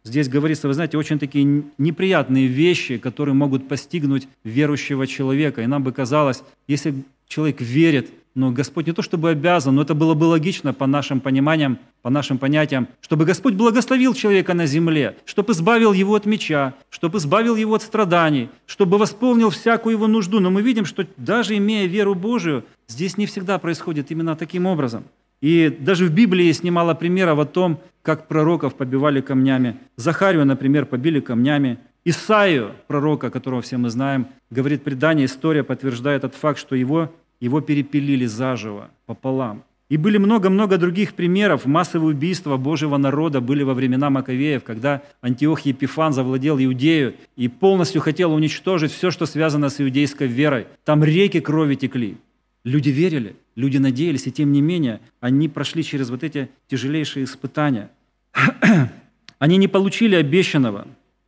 здесь 0.05 0.29
говорится, 0.29 0.69
вы 0.69 0.75
знаете, 0.75 0.99
очень 0.99 1.19
такие 1.19 1.65
неприятные 1.79 2.47
вещи, 2.47 2.99
которые 2.99 3.35
могут 3.35 3.69
постигнуть 3.69 4.29
верующего 4.45 5.07
человека. 5.07 5.63
И 5.63 5.67
нам 5.67 5.83
бы 5.83 5.93
казалось, 5.93 6.43
если 6.67 6.95
человек 7.29 7.61
верит 7.61 8.11
но 8.35 8.51
Господь 8.51 8.89
не 8.89 8.93
то 8.93 9.01
чтобы 9.01 9.31
обязан, 9.31 9.77
но 9.77 9.83
это 9.83 9.95
было 9.95 10.15
бы 10.15 10.25
логично 10.25 10.75
по 10.75 10.87
нашим 10.87 11.21
пониманиям, 11.21 11.79
по 12.03 12.11
нашим 12.11 12.39
понятиям, 12.39 12.89
чтобы 13.01 13.25
Господь 13.25 13.55
благословил 13.55 14.13
человека 14.13 14.55
на 14.55 14.67
земле, 14.67 15.17
чтобы 15.25 15.53
избавил 15.53 15.93
его 15.93 16.17
от 16.17 16.27
меча, 16.27 16.75
чтобы 16.91 17.19
избавил 17.19 17.55
его 17.55 17.75
от 17.75 17.83
страданий, 17.83 18.49
чтобы 18.67 18.99
восполнил 18.99 19.51
всякую 19.51 19.95
его 19.95 20.09
нужду. 20.09 20.41
Но 20.41 20.51
мы 20.51 20.63
видим, 20.63 20.85
что 20.85 21.07
даже 21.17 21.57
имея 21.57 21.87
веру 21.87 22.17
Божию, 22.17 22.65
здесь 22.89 23.17
не 23.17 23.27
всегда 23.27 23.59
происходит 23.59 24.11
именно 24.11 24.35
таким 24.35 24.67
образом. 24.67 25.05
И 25.45 25.69
даже 25.69 26.07
в 26.07 26.11
Библии 26.11 26.47
есть 26.47 26.65
немало 26.65 26.95
примеров 26.95 27.39
о 27.39 27.45
том, 27.45 27.79
как 28.01 28.29
пророков 28.29 28.77
побивали 28.77 29.21
камнями. 29.21 29.77
Захарию, 29.95 30.47
например, 30.47 30.87
побили 30.87 31.21
камнями. 31.21 31.77
Исаию, 32.03 32.71
пророка, 32.87 33.29
которого 33.29 33.61
все 33.61 33.77
мы 33.77 33.91
знаем, 33.91 34.29
говорит 34.49 34.85
предание, 34.85 35.27
история 35.27 35.63
подтверждает 35.63 36.25
этот 36.25 36.35
факт, 36.35 36.59
что 36.59 36.75
его 36.75 37.13
его 37.41 37.61
перепилили 37.61 38.25
заживо, 38.25 38.89
пополам. 39.05 39.65
И 39.91 39.99
были 39.99 40.17
много-много 40.17 40.79
других 40.79 41.13
примеров. 41.13 41.67
Массовые 41.67 42.15
убийства 42.15 42.57
Божьего 42.57 42.97
народа 42.97 43.43
были 43.43 43.65
во 43.65 43.75
времена 43.75 44.09
Маковеев, 44.09 44.65
когда 44.65 45.03
Антиох 45.21 45.61
Епифан 45.61 46.15
завладел 46.15 46.59
Иудею 46.59 47.17
и 47.37 47.49
полностью 47.49 48.01
хотел 48.01 48.33
уничтожить 48.33 48.93
все, 48.93 49.11
что 49.11 49.27
связано 49.27 49.69
с 49.69 49.79
иудейской 49.79 50.27
верой. 50.27 50.69
Там 50.87 51.05
реки 51.05 51.41
крови 51.41 51.75
текли. 51.75 52.17
Люди 52.65 52.89
верили, 52.89 53.37
люди 53.57 53.77
надеялись, 53.77 54.27
и 54.27 54.33
тем 54.33 54.51
не 54.51 54.63
менее 54.63 55.01
они 55.21 55.49
прошли 55.49 55.85
через 55.85 56.09
вот 56.09 56.25
эти 56.25 56.49
тяжелейшие 56.69 57.25
испытания. 57.25 57.91
Они 59.39 59.59
не 59.59 59.69
получили 59.69 60.15
обещанного, 60.15 60.87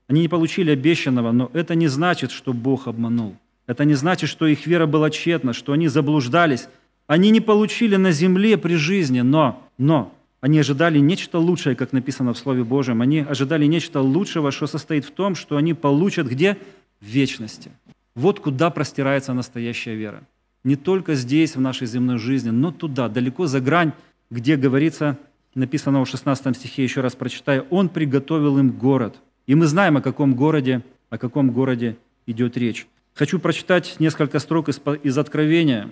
они 0.08 0.22
не 0.22 0.28
получили 0.28 0.70
обещанного, 0.70 1.32
но 1.32 1.50
это 1.52 1.74
не 1.74 1.88
значит, 1.88 2.30
что 2.30 2.52
Бог 2.52 2.86
обманул. 2.86 3.36
Это 3.66 3.84
не 3.84 3.94
значит, 3.94 4.30
что 4.30 4.46
их 4.46 4.66
вера 4.66 4.86
была 4.86 5.10
тщетна, 5.10 5.52
что 5.52 5.72
они 5.72 5.88
заблуждались. 5.88 6.68
Они 7.08 7.30
не 7.30 7.40
получили 7.40 7.96
на 7.96 8.12
земле 8.12 8.56
при 8.56 8.74
жизни, 8.74 9.20
но, 9.20 9.62
но 9.76 10.14
они 10.40 10.60
ожидали 10.60 11.00
нечто 11.00 11.38
лучшее, 11.38 11.74
как 11.74 11.92
написано 11.92 12.32
в 12.32 12.38
Слове 12.38 12.62
Божьем. 12.62 13.02
Они 13.02 13.18
ожидали 13.18 13.66
нечто 13.66 14.00
лучшего, 14.00 14.52
что 14.52 14.68
состоит 14.68 15.04
в 15.04 15.10
том, 15.10 15.34
что 15.34 15.56
они 15.56 15.74
получат 15.74 16.28
где? 16.28 16.56
В 17.00 17.06
вечности. 17.06 17.72
Вот 18.14 18.38
куда 18.40 18.70
простирается 18.70 19.32
настоящая 19.34 19.96
вера. 19.96 20.22
Не 20.66 20.74
только 20.74 21.14
здесь, 21.14 21.54
в 21.54 21.60
нашей 21.60 21.86
земной 21.86 22.18
жизни, 22.18 22.50
но 22.50 22.72
туда, 22.72 23.08
далеко 23.08 23.46
за 23.46 23.60
грань, 23.60 23.92
где 24.30 24.56
говорится, 24.56 25.16
написано 25.54 26.04
в 26.04 26.08
16 26.08 26.56
стихе, 26.56 26.82
еще 26.82 27.02
раз 27.02 27.14
прочитаю, 27.14 27.68
«Он 27.70 27.88
приготовил 27.88 28.58
им 28.58 28.72
город». 28.72 29.14
И 29.46 29.54
мы 29.54 29.66
знаем, 29.66 29.96
о 29.96 30.00
каком 30.00 30.34
городе, 30.34 30.82
о 31.08 31.18
каком 31.18 31.52
городе 31.52 31.96
идет 32.26 32.56
речь. 32.56 32.88
Хочу 33.14 33.38
прочитать 33.38 33.94
несколько 34.00 34.40
строк 34.40 34.68
из, 34.68 34.80
из 35.04 35.16
Откровения. 35.16 35.88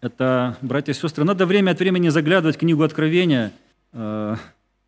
это, 0.00 0.56
братья 0.62 0.90
и 0.90 0.96
сестры, 0.96 1.22
надо 1.22 1.46
время 1.46 1.70
от 1.70 1.78
времени 1.78 2.08
заглядывать 2.08 2.56
в 2.56 2.58
книгу 2.58 2.82
Откровения 2.82 3.52
э, 3.92 4.34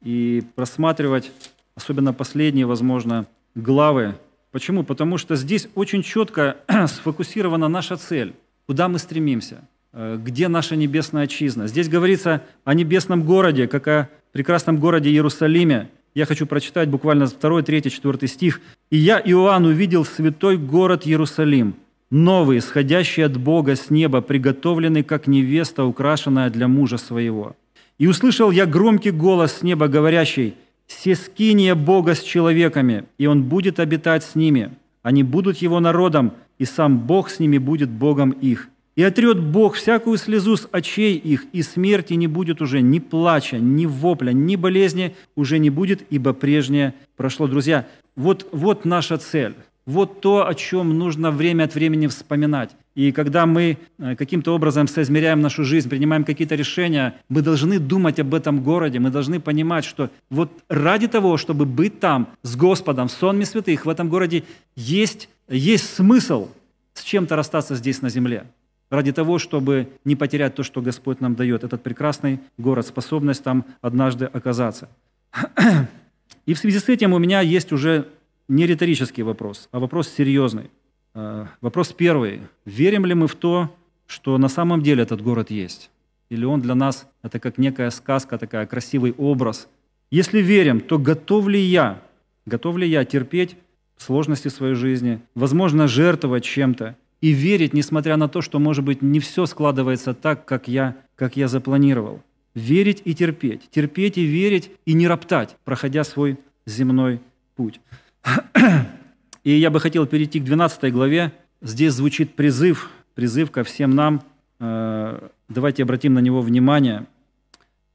и 0.03 0.43
просматривать, 0.57 1.31
особенно 1.77 2.13
последние, 2.13 2.67
возможно, 2.67 3.27
главы. 3.55 4.17
Почему? 4.51 4.83
Потому 4.83 5.19
что 5.19 5.37
здесь 5.37 5.69
очень 5.77 6.03
четко 6.03 6.57
сфокусирована 6.89 7.69
наша 7.69 7.97
цель, 7.97 8.35
куда 8.71 8.89
мы 8.89 9.01
стремимся, 9.01 9.63
э, 9.93 10.17
где 10.25 10.47
наша 10.47 10.77
небесная 10.77 11.25
отчизна. 11.25 11.67
Здесь 11.67 11.89
говорится 11.89 12.45
о 12.65 12.73
небесном 12.73 13.25
городе, 13.25 13.67
как 13.67 13.89
о 13.89 14.09
прекрасном 14.31 14.79
городе 14.79 15.11
Иерусалиме. 15.11 15.89
Я 16.15 16.25
хочу 16.25 16.47
прочитать 16.47 16.89
буквально 16.89 17.27
2, 17.27 17.63
3, 17.63 17.91
4 17.91 18.29
стих. 18.29 18.61
«И 18.89 18.97
я, 18.97 19.21
Иоанн, 19.25 19.65
увидел 19.65 20.05
святой 20.05 20.57
город 20.57 21.05
Иерусалим, 21.05 21.75
новый, 22.13 22.59
исходящий 22.59 23.25
от 23.25 23.37
Бога 23.37 23.75
с 23.75 23.91
неба, 23.91 24.21
приготовленный, 24.21 25.03
как 25.03 25.27
невеста, 25.27 25.83
украшенная 25.83 26.49
для 26.49 26.69
мужа 26.69 26.97
своего. 26.97 27.57
И 27.99 28.07
услышал 28.07 28.53
я 28.53 28.67
громкий 28.67 29.11
голос 29.11 29.53
с 29.55 29.63
неба, 29.65 29.89
говорящий, 29.89 30.55
«Сескиния 30.87 31.75
Бога 31.75 32.15
с 32.15 32.23
человеками, 32.23 33.03
и 33.19 33.27
Он 33.27 33.43
будет 33.43 33.81
обитать 33.81 34.23
с 34.23 34.37
ними. 34.37 34.71
Они 35.03 35.23
будут 35.23 35.59
Его 35.59 35.81
народом, 35.81 36.33
и 36.59 36.65
сам 36.65 36.99
Бог 36.99 37.31
с 37.31 37.39
ними 37.39 37.59
будет 37.59 37.89
Богом 37.91 38.31
их. 38.31 38.69
И 38.97 39.03
отрет 39.03 39.41
Бог 39.41 39.75
всякую 39.75 40.19
слезу 40.19 40.57
с 40.57 40.69
очей 40.73 41.17
их, 41.17 41.47
и 41.53 41.63
смерти 41.63 42.15
не 42.15 42.27
будет 42.27 42.61
уже 42.61 42.83
ни 42.83 42.99
плача, 42.99 43.59
ни 43.59 43.87
вопля, 43.87 44.33
ни 44.33 44.57
болезни 44.57 45.15
уже 45.37 45.59
не 45.59 45.71
будет, 45.71 46.03
ибо 46.11 46.33
прежнее 46.33 46.95
прошло». 47.17 47.47
Друзья, 47.47 47.87
вот, 48.17 48.49
вот 48.53 48.85
наша 48.85 49.17
цель– 49.17 49.55
вот 49.87 50.21
то, 50.21 50.47
о 50.47 50.55
чем 50.55 50.99
нужно 50.99 51.31
время 51.31 51.65
от 51.65 51.75
времени 51.75 52.07
вспоминать. 52.07 52.71
И 52.95 53.13
когда 53.13 53.47
мы 53.47 53.79
э, 53.99 54.17
каким-то 54.17 54.55
образом 54.55 54.89
соизмеряем 54.89 55.41
нашу 55.41 55.65
жизнь, 55.65 55.89
принимаем 55.89 56.25
какие-то 56.25 56.57
решения, 56.57 57.15
мы 57.29 57.41
должны 57.41 57.79
думать 57.79 58.19
об 58.19 58.35
этом 58.35 58.63
городе, 58.63 58.99
мы 58.99 59.11
должны 59.11 59.39
понимать, 59.39 59.85
что 59.85 60.11
вот 60.29 60.51
ради 60.69 61.07
того, 61.07 61.37
чтобы 61.37 61.67
быть 61.67 62.01
там 62.01 62.29
с 62.43 62.57
Господом, 62.57 63.09
в 63.09 63.13
сонме 63.13 63.47
святых, 63.47 63.87
в 63.87 63.89
этом 63.89 64.09
городе 64.09 64.43
есть, 64.75 65.29
есть 65.49 65.95
смысл 65.95 66.49
с 66.95 67.03
чем-то 67.03 67.37
расстаться 67.37 67.77
здесь 67.77 68.03
на 68.03 68.09
земле. 68.09 68.45
Ради 68.91 69.13
того, 69.13 69.39
чтобы 69.39 69.89
не 70.05 70.17
потерять 70.17 70.57
то, 70.57 70.65
что 70.65 70.83
Господь 70.83 71.21
нам 71.21 71.37
дает, 71.37 71.63
этот 71.63 71.83
прекрасный 71.85 72.41
город, 72.59 72.89
способность 72.89 73.45
там 73.45 73.65
однажды 73.83 74.25
оказаться. 74.25 74.89
И 76.47 76.55
в 76.55 76.59
связи 76.59 76.81
с 76.81 76.89
этим 76.89 77.13
у 77.13 77.19
меня 77.19 77.41
есть 77.41 77.71
уже 77.71 78.09
не 78.49 78.67
риторический 78.67 79.23
вопрос, 79.23 79.69
а 79.71 79.79
вопрос 79.79 80.09
серьезный. 80.09 80.71
Э, 81.15 81.47
вопрос 81.61 81.93
первый. 81.93 82.43
Верим 82.65 83.05
ли 83.05 83.15
мы 83.15 83.27
в 83.27 83.35
то, 83.35 83.75
что 84.07 84.39
на 84.39 84.49
самом 84.49 84.83
деле 84.83 85.03
этот 85.03 85.23
город 85.23 85.51
есть? 85.51 85.91
Или 86.29 86.45
он 86.45 86.61
для 86.61 86.75
нас 86.75 87.09
это 87.23 87.41
как 87.41 87.59
некая 87.59 87.91
сказка, 87.91 88.39
такая 88.39 88.67
красивый 88.67 89.13
образ? 89.13 89.69
Если 90.11 90.41
верим, 90.41 90.81
то 90.81 90.99
готов 90.99 91.49
ли 91.49 91.61
я, 91.61 92.03
готов 92.47 92.77
ли 92.77 92.89
я 92.89 93.05
терпеть 93.05 93.57
сложности 93.97 94.49
своей 94.49 94.75
жизни, 94.75 95.21
возможно, 95.35 95.87
жертвовать 95.87 96.45
чем-то 96.45 96.97
и 97.21 97.31
верить, 97.31 97.75
несмотря 97.75 98.17
на 98.17 98.29
то, 98.29 98.41
что, 98.41 98.59
может 98.59 98.85
быть, 98.85 99.03
не 99.03 99.21
все 99.21 99.47
складывается 99.47 100.15
так, 100.15 100.47
как 100.47 100.69
я, 100.69 100.97
как 101.17 101.37
я 101.37 101.49
запланировал. 101.49 102.23
Верить 102.55 103.03
и 103.05 103.15
терпеть. 103.15 103.69
Терпеть 103.71 104.19
и 104.19 104.25
верить 104.25 104.71
и 104.87 104.95
не 104.95 105.07
роптать, 105.07 105.57
проходя 105.65 106.03
свой 106.03 106.39
земной 106.67 107.21
путь. 107.57 107.81
И 109.45 109.53
я 109.53 109.71
бы 109.71 109.81
хотел 109.81 110.07
перейти 110.07 110.41
к 110.41 110.45
12 110.45 110.93
главе. 110.93 111.33
Здесь 111.63 111.95
звучит 111.95 112.35
призыв, 112.35 112.91
призыв 113.15 113.51
ко 113.51 113.65
всем 113.65 113.95
нам. 113.95 114.23
Э, 114.59 115.29
давайте 115.49 115.83
обратим 115.83 116.15
на 116.15 116.21
него 116.21 116.41
внимание. 116.43 117.07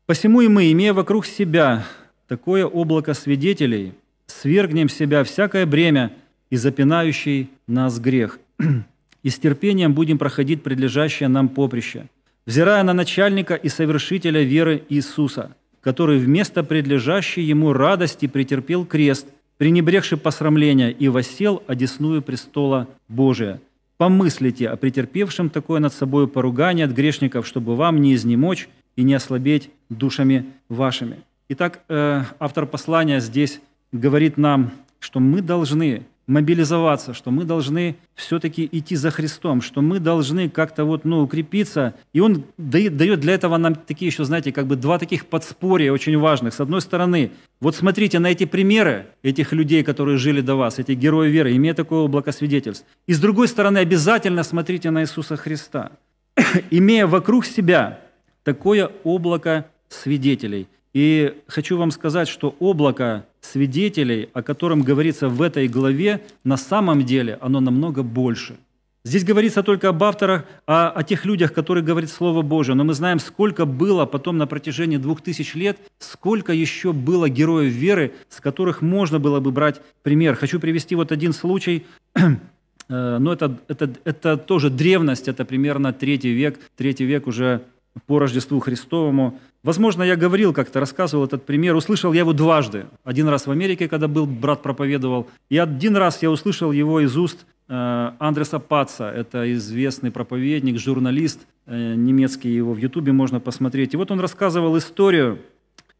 «Посему 0.05 0.41
и 0.41 0.47
мы, 0.47 0.71
имея 0.71 0.93
вокруг 0.93 1.25
себя 1.25 1.85
такое 2.27 2.65
облако 2.65 3.13
свидетелей, 3.13 3.93
свергнем 4.27 4.89
себя 4.89 5.23
всякое 5.23 5.65
бремя 5.65 6.11
и 6.49 6.57
запинающий 6.57 7.49
нас 7.67 7.99
грех, 7.99 8.39
и 9.23 9.29
с 9.29 9.39
терпением 9.39 9.93
будем 9.93 10.17
проходить 10.17 10.63
предлежащее 10.63 11.29
нам 11.29 11.49
поприще, 11.49 12.07
взирая 12.45 12.83
на 12.83 12.93
начальника 12.93 13.55
и 13.55 13.69
совершителя 13.69 14.43
веры 14.43 14.83
Иисуса, 14.89 15.55
который 15.81 16.19
вместо 16.19 16.63
предлежащей 16.63 17.43
ему 17.43 17.73
радости 17.73 18.27
претерпел 18.27 18.85
крест, 18.85 19.27
пренебрегший 19.57 20.17
посрамления, 20.17 20.91
и 20.91 21.07
воссел 21.07 21.63
одесную 21.67 22.21
престола 22.21 22.87
Божия. 23.07 23.61
Помыслите 23.97 24.69
о 24.69 24.75
претерпевшем 24.75 25.49
такое 25.49 25.79
над 25.79 25.93
собой 25.93 26.27
поругание 26.27 26.85
от 26.85 26.91
грешников, 26.91 27.47
чтобы 27.47 27.75
вам 27.75 28.01
не 28.01 28.13
изнемочь 28.13 28.67
и 28.95 29.03
не 29.03 29.13
ослабеть 29.13 29.69
душами 29.89 30.45
вашими». 30.69 31.17
Итак, 31.47 31.81
э, 31.87 32.23
автор 32.39 32.65
послания 32.65 33.19
здесь 33.19 33.61
говорит 33.91 34.35
нам, 34.37 34.71
что 34.99 35.19
мы 35.19 35.41
должны 35.41 36.03
мобилизоваться, 36.27 37.13
что 37.13 37.31
мы 37.31 37.43
должны 37.43 37.95
все-таки 38.15 38.67
идти 38.71 38.95
за 38.95 39.11
Христом, 39.11 39.61
что 39.61 39.81
мы 39.81 39.99
должны 39.99 40.49
как-то 40.49 40.85
вот, 40.85 41.05
ну, 41.05 41.21
укрепиться. 41.21 41.93
И 42.13 42.19
Он 42.19 42.43
дает, 42.57 42.95
для 42.97 43.33
этого 43.33 43.57
нам 43.57 43.75
такие 43.75 44.07
еще, 44.07 44.23
знаете, 44.23 44.51
как 44.51 44.67
бы 44.67 44.75
два 44.75 44.97
таких 44.97 45.27
подспорья 45.27 45.91
очень 45.91 46.17
важных. 46.17 46.53
С 46.53 46.59
одной 46.59 46.81
стороны, 46.81 47.31
вот 47.59 47.75
смотрите 47.75 48.19
на 48.19 48.27
эти 48.27 48.45
примеры 48.45 49.07
этих 49.21 49.53
людей, 49.53 49.83
которые 49.83 50.17
жили 50.17 50.41
до 50.41 50.55
вас, 50.55 50.79
этих 50.79 50.97
героев 50.97 51.31
веры, 51.31 51.55
имея 51.55 51.73
такое 51.73 51.99
облако 51.99 52.31
свидетельств. 52.31 52.85
И 53.07 53.13
с 53.13 53.19
другой 53.19 53.47
стороны, 53.47 53.77
обязательно 53.79 54.43
смотрите 54.43 54.89
на 54.89 55.03
Иисуса 55.03 55.37
Христа, 55.37 55.91
имея 56.71 57.05
вокруг 57.05 57.45
себя 57.45 57.99
такое 58.43 58.91
облако 59.03 59.65
свидетелей– 59.89 60.67
и 60.95 61.33
хочу 61.47 61.77
вам 61.77 61.91
сказать, 61.91 62.29
что 62.29 62.55
облако 62.59 63.25
свидетелей, 63.41 64.29
о 64.31 64.41
котором 64.41 64.81
говорится 64.81 65.27
в 65.27 65.41
этой 65.41 65.67
главе, 65.67 66.21
на 66.45 66.55
самом 66.55 67.03
деле 67.03 67.37
оно 67.41 67.59
намного 67.59 68.01
больше. 68.01 68.55
Здесь 69.03 69.25
говорится 69.25 69.61
только 69.61 69.89
об 69.89 70.01
авторах, 70.01 70.45
о, 70.65 70.89
о 70.89 71.03
тех 71.03 71.25
людях, 71.25 71.51
которые 71.51 71.83
говорят 71.83 72.09
Слово 72.09 72.43
Божие. 72.43 72.75
Но 72.75 72.85
мы 72.85 72.93
знаем, 72.93 73.19
сколько 73.19 73.65
было 73.65 74.05
потом 74.05 74.37
на 74.37 74.47
протяжении 74.47 74.95
двух 74.95 75.19
тысяч 75.19 75.53
лет, 75.53 75.77
сколько 75.99 76.53
еще 76.53 76.93
было 76.93 77.27
героев 77.27 77.73
веры, 77.73 78.13
с 78.29 78.39
которых 78.39 78.81
можно 78.81 79.19
было 79.19 79.41
бы 79.41 79.51
брать 79.51 79.81
пример. 80.01 80.35
Хочу 80.35 80.61
привести 80.61 80.95
вот 80.95 81.11
один 81.11 81.33
случай. 81.33 81.85
Э, 82.87 83.17
но 83.17 83.33
это, 83.33 83.57
это, 83.67 83.89
это 84.03 84.37
тоже 84.37 84.69
древность, 84.69 85.27
это 85.27 85.43
примерно 85.43 85.91
третий 85.91 86.29
век, 86.33 86.59
третий 86.77 87.05
век 87.05 87.25
уже 87.25 87.63
по 88.07 88.19
Рождеству 88.19 88.59
Христовому. 88.59 89.39
Возможно, 89.63 90.03
я 90.03 90.15
говорил 90.15 90.53
как-то, 90.53 90.79
рассказывал 90.79 91.25
этот 91.25 91.45
пример, 91.45 91.75
услышал 91.75 92.13
я 92.13 92.19
его 92.19 92.33
дважды. 92.33 92.85
Один 93.03 93.27
раз 93.27 93.47
в 93.47 93.51
Америке, 93.51 93.87
когда 93.87 94.07
был, 94.07 94.25
брат 94.25 94.61
проповедовал, 94.61 95.27
и 95.49 95.57
один 95.57 95.95
раз 95.97 96.21
я 96.21 96.29
услышал 96.29 96.71
его 96.71 96.99
из 96.99 97.17
уст 97.17 97.45
э, 97.67 98.11
Андреса 98.19 98.59
Паца, 98.59 99.09
это 99.09 99.51
известный 99.53 100.11
проповедник, 100.11 100.77
журналист 100.77 101.47
э, 101.65 101.95
немецкий, 101.95 102.53
его 102.53 102.73
в 102.73 102.77
Ютубе 102.77 103.11
можно 103.11 103.39
посмотреть. 103.39 103.93
И 103.93 103.97
вот 103.97 104.11
он 104.11 104.19
рассказывал 104.19 104.77
историю, 104.77 105.39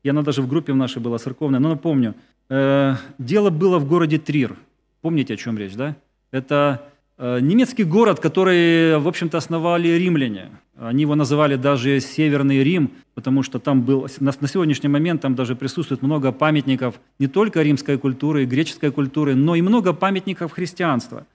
и 0.03 0.10
она 0.10 0.21
даже 0.21 0.41
в 0.41 0.47
группе 0.47 0.73
в 0.73 0.75
нашей 0.75 1.01
была 1.01 1.17
церковная, 1.17 1.60
но 1.60 1.69
напомню. 1.69 2.13
Э, 2.49 2.95
дело 3.17 3.49
было 3.49 3.79
в 3.79 3.88
городе 3.88 4.19
Трир. 4.19 4.55
Помните, 5.01 5.34
о 5.34 5.38
чем 5.38 5.58
речь, 5.58 5.73
да? 5.73 5.95
Это 6.31 6.81
немецкий 7.17 7.84
город, 7.84 8.19
который, 8.19 8.97
в 8.99 9.08
общем-то, 9.08 9.38
основали 9.38 9.88
римляне. 9.88 10.49
Они 10.78 11.04
его 11.04 11.15
называли 11.15 11.56
даже 11.56 12.01
Северный 12.01 12.62
Рим, 12.62 12.91
потому 13.13 13.43
что 13.43 13.60
там 13.60 13.82
был, 13.82 14.08
на, 14.19 14.47
сегодняшний 14.47 14.89
момент 14.89 15.21
там 15.21 15.34
даже 15.34 15.56
присутствует 15.56 16.01
много 16.01 16.34
памятников 16.34 16.99
не 17.17 17.28
только 17.28 17.62
римской 17.62 17.97
культуры 17.97 18.43
и 18.43 18.45
греческой 18.45 18.91
культуры, 18.91 19.36
но 19.36 19.56
и 19.56 19.62
много 19.62 19.93
памятников 19.93 20.51
христианства. 20.51 21.25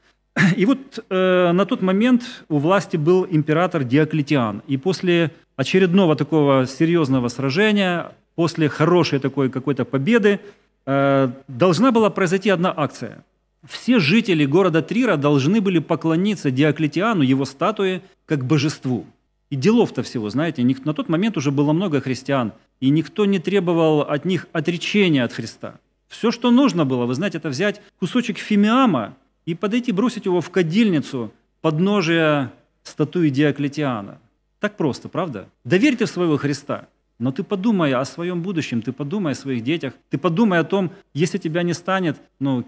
И 0.57 0.67
вот 0.67 1.05
э, 1.09 1.53
на 1.53 1.65
тот 1.65 1.81
момент 1.81 2.45
у 2.49 2.59
власти 2.59 2.99
был 2.99 3.27
император 3.31 3.83
Диоклетиан. 3.85 4.63
И 4.67 4.77
после 4.77 5.31
очередного 5.57 6.17
такого 6.17 6.67
серьезного 6.67 7.29
сражения, 7.29 8.13
после 8.35 8.69
хорошей 8.69 9.19
такой 9.19 9.49
какой-то 9.49 9.87
победы, 9.87 10.39
э, 10.87 11.31
должна 11.49 11.93
была 11.93 12.11
произойти 12.11 12.51
одна 12.51 12.75
акция– 12.77 13.25
все 13.67 13.99
жители 13.99 14.47
города 14.47 14.83
Трира 14.83 15.17
должны 15.17 15.61
были 15.61 15.79
поклониться 15.79 16.51
Диоклетиану, 16.51 17.23
его 17.23 17.45
статуе, 17.45 18.03
как 18.27 18.45
божеству. 18.45 19.07
И 19.51 19.57
делов-то 19.57 20.03
всего, 20.03 20.31
знаете, 20.31 20.63
на 20.63 20.95
тот 20.95 21.09
момент 21.09 21.37
уже 21.37 21.51
было 21.51 21.73
много 21.73 22.01
христиан, 22.01 22.53
и 22.79 22.89
никто 22.89 23.27
не 23.27 23.39
требовал 23.39 24.03
от 24.03 24.25
них 24.25 24.47
отречения 24.53 25.25
от 25.25 25.33
Христа. 25.33 25.81
Все, 26.09 26.31
что 26.31 26.51
нужно 26.51 26.85
было, 26.85 27.05
вы 27.05 27.15
знаете, 27.15 27.39
это 27.39 27.49
взять 27.49 27.83
кусочек 27.99 28.39
фимиама 28.39 29.17
и 29.47 29.55
подойти, 29.55 29.93
бросить 29.93 30.25
его 30.25 30.41
в 30.41 30.51
кадильницу 30.51 31.33
подножия 31.61 32.53
статуи 32.83 33.29
Диоклетиана. 33.29 34.19
Так 34.61 34.77
просто, 34.77 35.09
правда? 35.09 35.49
Доверьте 35.65 36.07
в 36.07 36.11
своего 36.11 36.37
Христа– 36.37 36.89
но 37.21 37.33
ты 37.33 37.43
подумай 37.43 37.93
о 37.93 38.05
своем 38.07 38.41
будущем, 38.41 38.81
ты 38.81 38.93
подумай 38.93 39.33
о 39.33 39.37
своих 39.37 39.63
детях, 39.63 39.93
ты 40.09 40.17
подумай 40.17 40.59
о 40.59 40.65
том, 40.65 40.91
если 41.13 41.37
тебя 41.37 41.63
не 41.63 41.75
станет, 41.75 42.17
ну, 42.41 42.65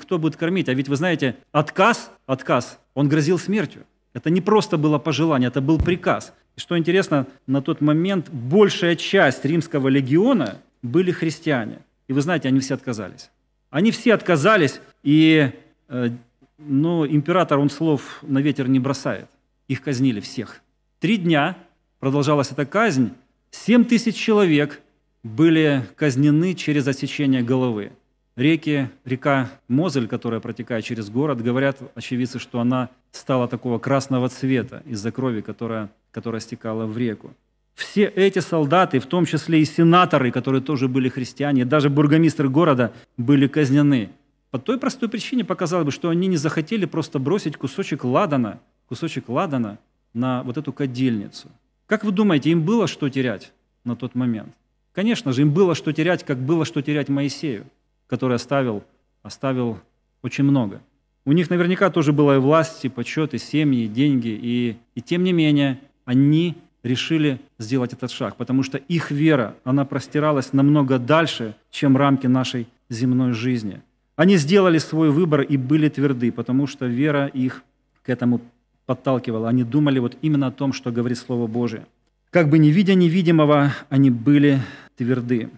кто 0.00 0.18
будет 0.18 0.36
кормить. 0.36 0.68
А 0.68 0.74
ведь 0.74 0.90
вы 0.90 0.96
знаете, 0.96 1.36
отказ, 1.52 2.12
отказ, 2.26 2.78
он 2.92 3.08
грозил 3.08 3.38
смертью. 3.38 3.84
Это 4.12 4.28
не 4.28 4.42
просто 4.42 4.76
было 4.76 4.98
пожелание, 4.98 5.48
это 5.48 5.62
был 5.62 5.78
приказ. 5.78 6.34
И 6.54 6.60
что 6.60 6.76
интересно, 6.76 7.26
на 7.46 7.62
тот 7.62 7.80
момент 7.80 8.28
большая 8.30 8.94
часть 8.94 9.42
римского 9.46 9.88
легиона 9.88 10.58
были 10.82 11.10
христиане. 11.10 11.78
И 12.06 12.12
вы 12.12 12.20
знаете, 12.20 12.48
они 12.48 12.60
все 12.60 12.74
отказались. 12.74 13.30
Они 13.70 13.90
все 13.90 14.12
отказались, 14.12 14.82
и 15.02 15.50
э, 15.88 16.10
ну, 16.58 17.06
император, 17.06 17.58
он 17.58 17.70
слов 17.70 18.18
на 18.20 18.38
ветер 18.38 18.68
не 18.68 18.78
бросает. 18.78 19.30
Их 19.66 19.80
казнили 19.80 20.20
всех. 20.20 20.60
Три 21.00 21.16
дня 21.16 21.56
продолжалась 22.00 22.52
эта 22.52 22.66
казнь. 22.66 23.12
Семь 23.56 23.84
тысяч 23.84 24.16
человек 24.16 24.82
были 25.22 25.86
казнены 25.94 26.54
через 26.54 26.88
отсечение 26.88 27.40
головы. 27.40 27.92
Реки, 28.34 28.90
река 29.04 29.48
Мозель, 29.68 30.08
которая 30.08 30.40
протекает 30.40 30.84
через 30.84 31.08
город, 31.08 31.40
говорят 31.40 31.78
очевидцы, 31.94 32.40
что 32.40 32.58
она 32.58 32.90
стала 33.12 33.46
такого 33.46 33.78
красного 33.78 34.28
цвета 34.28 34.82
из-за 34.84 35.12
крови, 35.12 35.40
которая, 35.40 35.88
которая 36.10 36.40
стекала 36.40 36.84
в 36.84 36.98
реку. 36.98 37.32
Все 37.76 38.06
эти 38.06 38.40
солдаты, 38.40 38.98
в 38.98 39.06
том 39.06 39.24
числе 39.24 39.60
и 39.60 39.64
сенаторы, 39.64 40.32
которые 40.32 40.60
тоже 40.60 40.88
были 40.88 41.08
христиане, 41.08 41.64
даже 41.64 41.88
бургомистры 41.88 42.48
города 42.48 42.92
были 43.16 43.46
казнены. 43.46 44.10
По 44.50 44.58
той 44.58 44.78
простой 44.78 45.08
причине 45.08 45.44
показалось 45.44 45.86
бы, 45.86 45.92
что 45.92 46.10
они 46.10 46.26
не 46.26 46.36
захотели 46.36 46.86
просто 46.86 47.20
бросить 47.20 47.56
кусочек 47.56 48.04
ладана, 48.04 48.60
кусочек 48.88 49.28
ладана 49.28 49.78
на 50.12 50.42
вот 50.42 50.58
эту 50.58 50.72
кадильницу. 50.72 51.48
Как 51.86 52.04
вы 52.04 52.12
думаете, 52.12 52.50
им 52.50 52.62
было 52.62 52.86
что 52.86 53.08
терять 53.08 53.52
на 53.84 53.96
тот 53.96 54.14
момент? 54.14 54.54
Конечно 54.94 55.32
же, 55.32 55.42
им 55.42 55.52
было 55.52 55.74
что 55.74 55.92
терять, 55.92 56.24
как 56.24 56.38
было 56.38 56.64
что 56.64 56.80
терять 56.82 57.08
Моисею, 57.08 57.66
который 58.06 58.36
оставил, 58.36 58.84
оставил 59.22 59.78
очень 60.22 60.44
много. 60.44 60.80
У 61.26 61.32
них 61.32 61.50
наверняка 61.50 61.90
тоже 61.90 62.12
была 62.12 62.36
и 62.36 62.38
власть, 62.38 62.84
и 62.84 62.88
почет, 62.88 63.34
и 63.34 63.38
семьи, 63.38 63.84
и 63.84 63.88
деньги, 63.88 64.28
и, 64.28 64.76
и 64.94 65.00
тем 65.00 65.24
не 65.24 65.32
менее 65.32 65.80
они 66.04 66.56
решили 66.82 67.40
сделать 67.58 67.92
этот 67.94 68.10
шаг, 68.10 68.36
потому 68.36 68.62
что 68.62 68.78
их 68.78 69.10
вера, 69.10 69.56
она 69.64 69.84
простиралась 69.84 70.52
намного 70.52 70.98
дальше, 70.98 71.56
чем 71.70 71.96
рамки 71.96 72.26
нашей 72.26 72.68
земной 72.90 73.32
жизни. 73.32 73.80
Они 74.16 74.36
сделали 74.36 74.78
свой 74.78 75.10
выбор 75.10 75.40
и 75.40 75.56
были 75.56 75.88
тверды, 75.88 76.30
потому 76.30 76.66
что 76.66 76.86
вера 76.86 77.26
их 77.26 77.62
к 78.02 78.10
этому 78.10 78.40
подталкивала. 78.86 79.48
Они 79.48 79.64
думали 79.64 79.98
вот 79.98 80.16
именно 80.22 80.48
о 80.48 80.50
том, 80.50 80.72
что 80.72 80.90
говорит 80.90 81.18
Слово 81.18 81.46
Божие. 81.46 81.86
Как 82.30 82.48
бы 82.48 82.58
не 82.58 82.70
видя 82.70 82.94
невидимого, 82.94 83.72
они 83.88 84.10
были 84.10 84.60
тверды. 84.96 85.50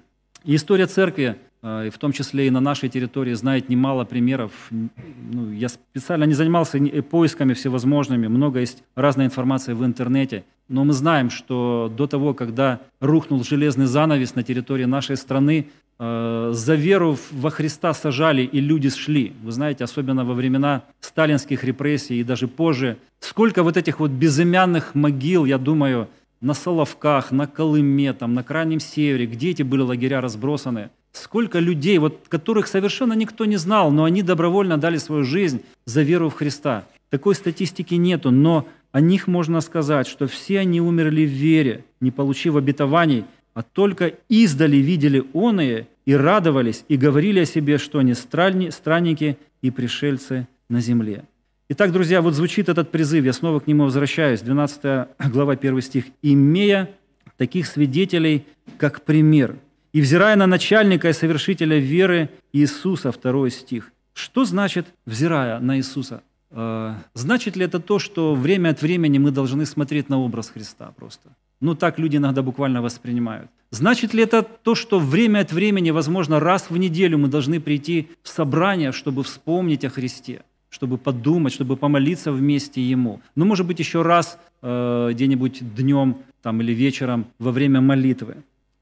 И 0.45 0.55
история 0.55 0.87
церкви, 0.87 1.37
э, 1.63 1.91
в 1.91 1.99
том 1.99 2.13
числе 2.13 2.47
и 2.47 2.51
на 2.51 2.61
нашей 2.61 2.89
территории, 2.89 3.33
знает 3.35 3.69
немало 3.69 4.05
примеров. 4.05 4.53
Ну, 4.71 5.53
я 5.53 5.69
специально 5.69 6.25
не 6.25 6.35
занимался 6.35 6.79
поисками 7.11 7.55
всевозможными, 7.55 8.29
много 8.29 8.61
есть 8.61 8.85
разной 8.95 9.27
информации 9.27 9.73
в 9.73 9.85
интернете. 9.85 10.45
Но 10.69 10.85
мы 10.85 10.93
знаем, 10.93 11.31
что 11.31 11.93
до 11.97 12.07
того, 12.07 12.35
когда 12.35 12.81
рухнул 13.01 13.43
железный 13.43 13.87
занавес 13.87 14.35
на 14.35 14.43
территории 14.43 14.85
нашей 14.85 15.17
страны, 15.17 15.59
э, 15.61 15.86
за 15.99 16.75
веру 16.75 17.19
во 17.33 17.51
Христа 17.51 17.95
сажали, 17.95 18.43
и 18.43 18.61
люди 18.61 18.91
шли. 18.91 19.33
Вы 19.43 19.53
знаете, 19.53 19.85
особенно 19.85 20.25
во 20.25 20.35
времена 20.35 20.83
сталинских 21.01 21.65
репрессий 21.65 22.21
и 22.21 22.25
даже 22.25 22.49
позже. 22.49 22.99
Сколько 23.21 23.63
вот 23.63 23.77
этих 23.77 23.99
вот 24.01 24.11
безымянных 24.11 24.95
могил, 24.95 25.47
я 25.47 25.57
думаю, 25.57 26.09
на 26.41 26.53
Соловках, 26.53 27.33
на 27.33 27.47
Колыме, 27.47 28.13
там, 28.13 28.35
на 28.35 28.43
Крайнем 28.43 28.79
Севере, 28.79 29.27
где 29.27 29.51
эти 29.51 29.63
были 29.63 29.81
лагеря 29.81 30.21
разбросаны. 30.21 30.91
Сколько 31.13 31.61
людей, 31.61 31.97
вот, 31.97 32.27
которых 32.29 32.67
совершенно 32.67 33.15
никто 33.15 33.47
не 33.47 33.57
знал, 33.57 33.91
но 33.91 34.05
они 34.05 34.23
добровольно 34.23 34.77
дали 34.77 34.99
свою 34.99 35.25
жизнь 35.25 35.63
за 35.87 36.03
веру 36.03 36.29
в 36.29 36.35
Христа. 36.35 36.85
Такой 37.09 37.35
статистики 37.35 37.95
нету, 37.95 38.31
но 38.31 38.69
о 38.93 39.01
них 39.01 39.27
можно 39.27 39.63
сказать, 39.63 40.07
что 40.07 40.27
все 40.27 40.59
они 40.59 40.81
умерли 40.81 41.25
в 41.25 41.31
вере, 41.31 41.85
не 42.01 42.11
получив 42.11 42.57
обетований, 42.57 43.25
а 43.57 43.63
только 43.63 44.13
издали 44.29 44.77
видели 44.77 45.25
оные 45.33 45.89
и 46.05 46.15
радовались, 46.15 46.85
и 46.89 46.99
говорили 46.99 47.41
о 47.41 47.47
себе, 47.47 47.79
что 47.79 47.99
они 47.99 48.13
странники 48.13 49.39
и 49.63 49.71
пришельцы 49.71 50.47
на 50.69 50.83
земле. 50.83 51.25
Итак, 51.71 51.91
друзья, 51.91 52.21
вот 52.21 52.35
звучит 52.35 52.69
этот 52.69 52.91
призыв, 52.91 53.25
я 53.25 53.33
снова 53.33 53.61
к 53.61 53.67
нему 53.67 53.85
возвращаюсь, 53.85 54.43
12 54.43 55.09
глава, 55.33 55.55
1 55.55 55.81
стих. 55.81 56.05
«Имея 56.21 56.91
таких 57.39 57.67
свидетелей, 57.67 58.45
как 58.77 59.01
пример, 59.07 59.57
и 59.95 60.03
взирая 60.03 60.37
на 60.37 60.47
начальника 60.47 61.09
и 61.09 61.15
совершителя 61.15 61.79
веры 61.79 62.29
Иисуса», 62.53 63.11
2 63.11 63.49
стих. 63.49 63.91
Что 64.13 64.45
значит 64.45 64.87
«взирая 65.07 65.61
на 65.61 65.79
Иисуса»? 65.79 66.23
Э, 66.51 66.93
значит 67.15 67.57
ли 67.57 67.65
это 67.65 67.81
то, 67.81 67.99
что 67.99 68.35
время 68.35 68.69
от 68.69 68.83
времени 68.83 69.17
мы 69.17 69.31
должны 69.31 69.65
смотреть 69.65 70.11
на 70.11 70.19
образ 70.21 70.51
Христа 70.51 70.93
просто? 70.95 71.31
Ну, 71.61 71.75
так 71.75 71.99
люди 71.99 72.17
иногда 72.17 72.43
буквально 72.43 72.83
воспринимают. 72.83 73.51
Значит 73.71 74.15
ли 74.15 74.23
это 74.23 74.43
то, 74.43 74.75
что 74.75 74.99
время 74.99 75.41
от 75.41 75.53
времени, 75.53 75.91
возможно, 75.91 76.41
раз 76.41 76.71
в 76.71 76.77
неделю 76.77 77.19
мы 77.19 77.29
должны 77.29 77.61
прийти 77.61 78.09
в 78.23 78.29
собрание, 78.29 78.93
чтобы 78.93 79.23
вспомнить 79.23 79.85
о 79.85 79.91
Христе? 79.91 80.43
чтобы 80.69 80.99
подумать, 80.99 81.55
чтобы 81.55 81.77
помолиться 81.77 82.33
вместе 82.33 82.83
Ему. 82.83 83.21
Ну, 83.35 83.45
может 83.47 83.67
быть, 83.67 83.79
еще 83.79 84.03
раз 84.03 84.39
э, 84.63 85.11
где-нибудь 85.13 85.75
днем 85.75 86.17
там, 86.43 86.61
или 86.61 86.73
вечером 86.73 87.25
во 87.39 87.51
время 87.51 87.81
молитвы. 87.81 88.37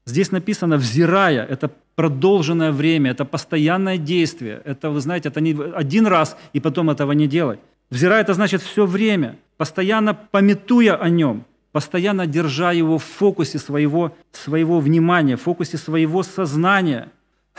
Здесь 0.05 0.31
написано 0.31 0.77
«взирая». 0.77 1.45
Это 1.45 1.71
продолженное 1.95 2.71
время, 2.71 3.11
это 3.11 3.25
постоянное 3.25 3.97
действие. 3.97 4.61
Это, 4.65 4.89
вы 4.89 4.99
знаете, 4.99 5.29
это 5.29 5.41
не 5.41 5.55
один 5.73 6.07
раз 6.07 6.37
и 6.53 6.59
потом 6.59 6.89
этого 6.89 7.13
не 7.13 7.27
делать. 7.27 7.59
Взирая– 7.89 8.21
это 8.23 8.33
значит 8.33 8.61
все 8.61 8.85
время, 8.85 9.35
постоянно 9.57 10.13
пометуя 10.13 10.95
о 10.95 11.09
нем, 11.09 11.45
постоянно 11.75 12.25
держа 12.25 12.71
его 12.71 12.97
в 12.97 13.03
фокусе 13.03 13.59
своего, 13.59 14.15
своего 14.31 14.79
внимания, 14.79 15.35
в 15.35 15.41
фокусе 15.41 15.77
своего 15.77 16.23
сознания. 16.23 17.09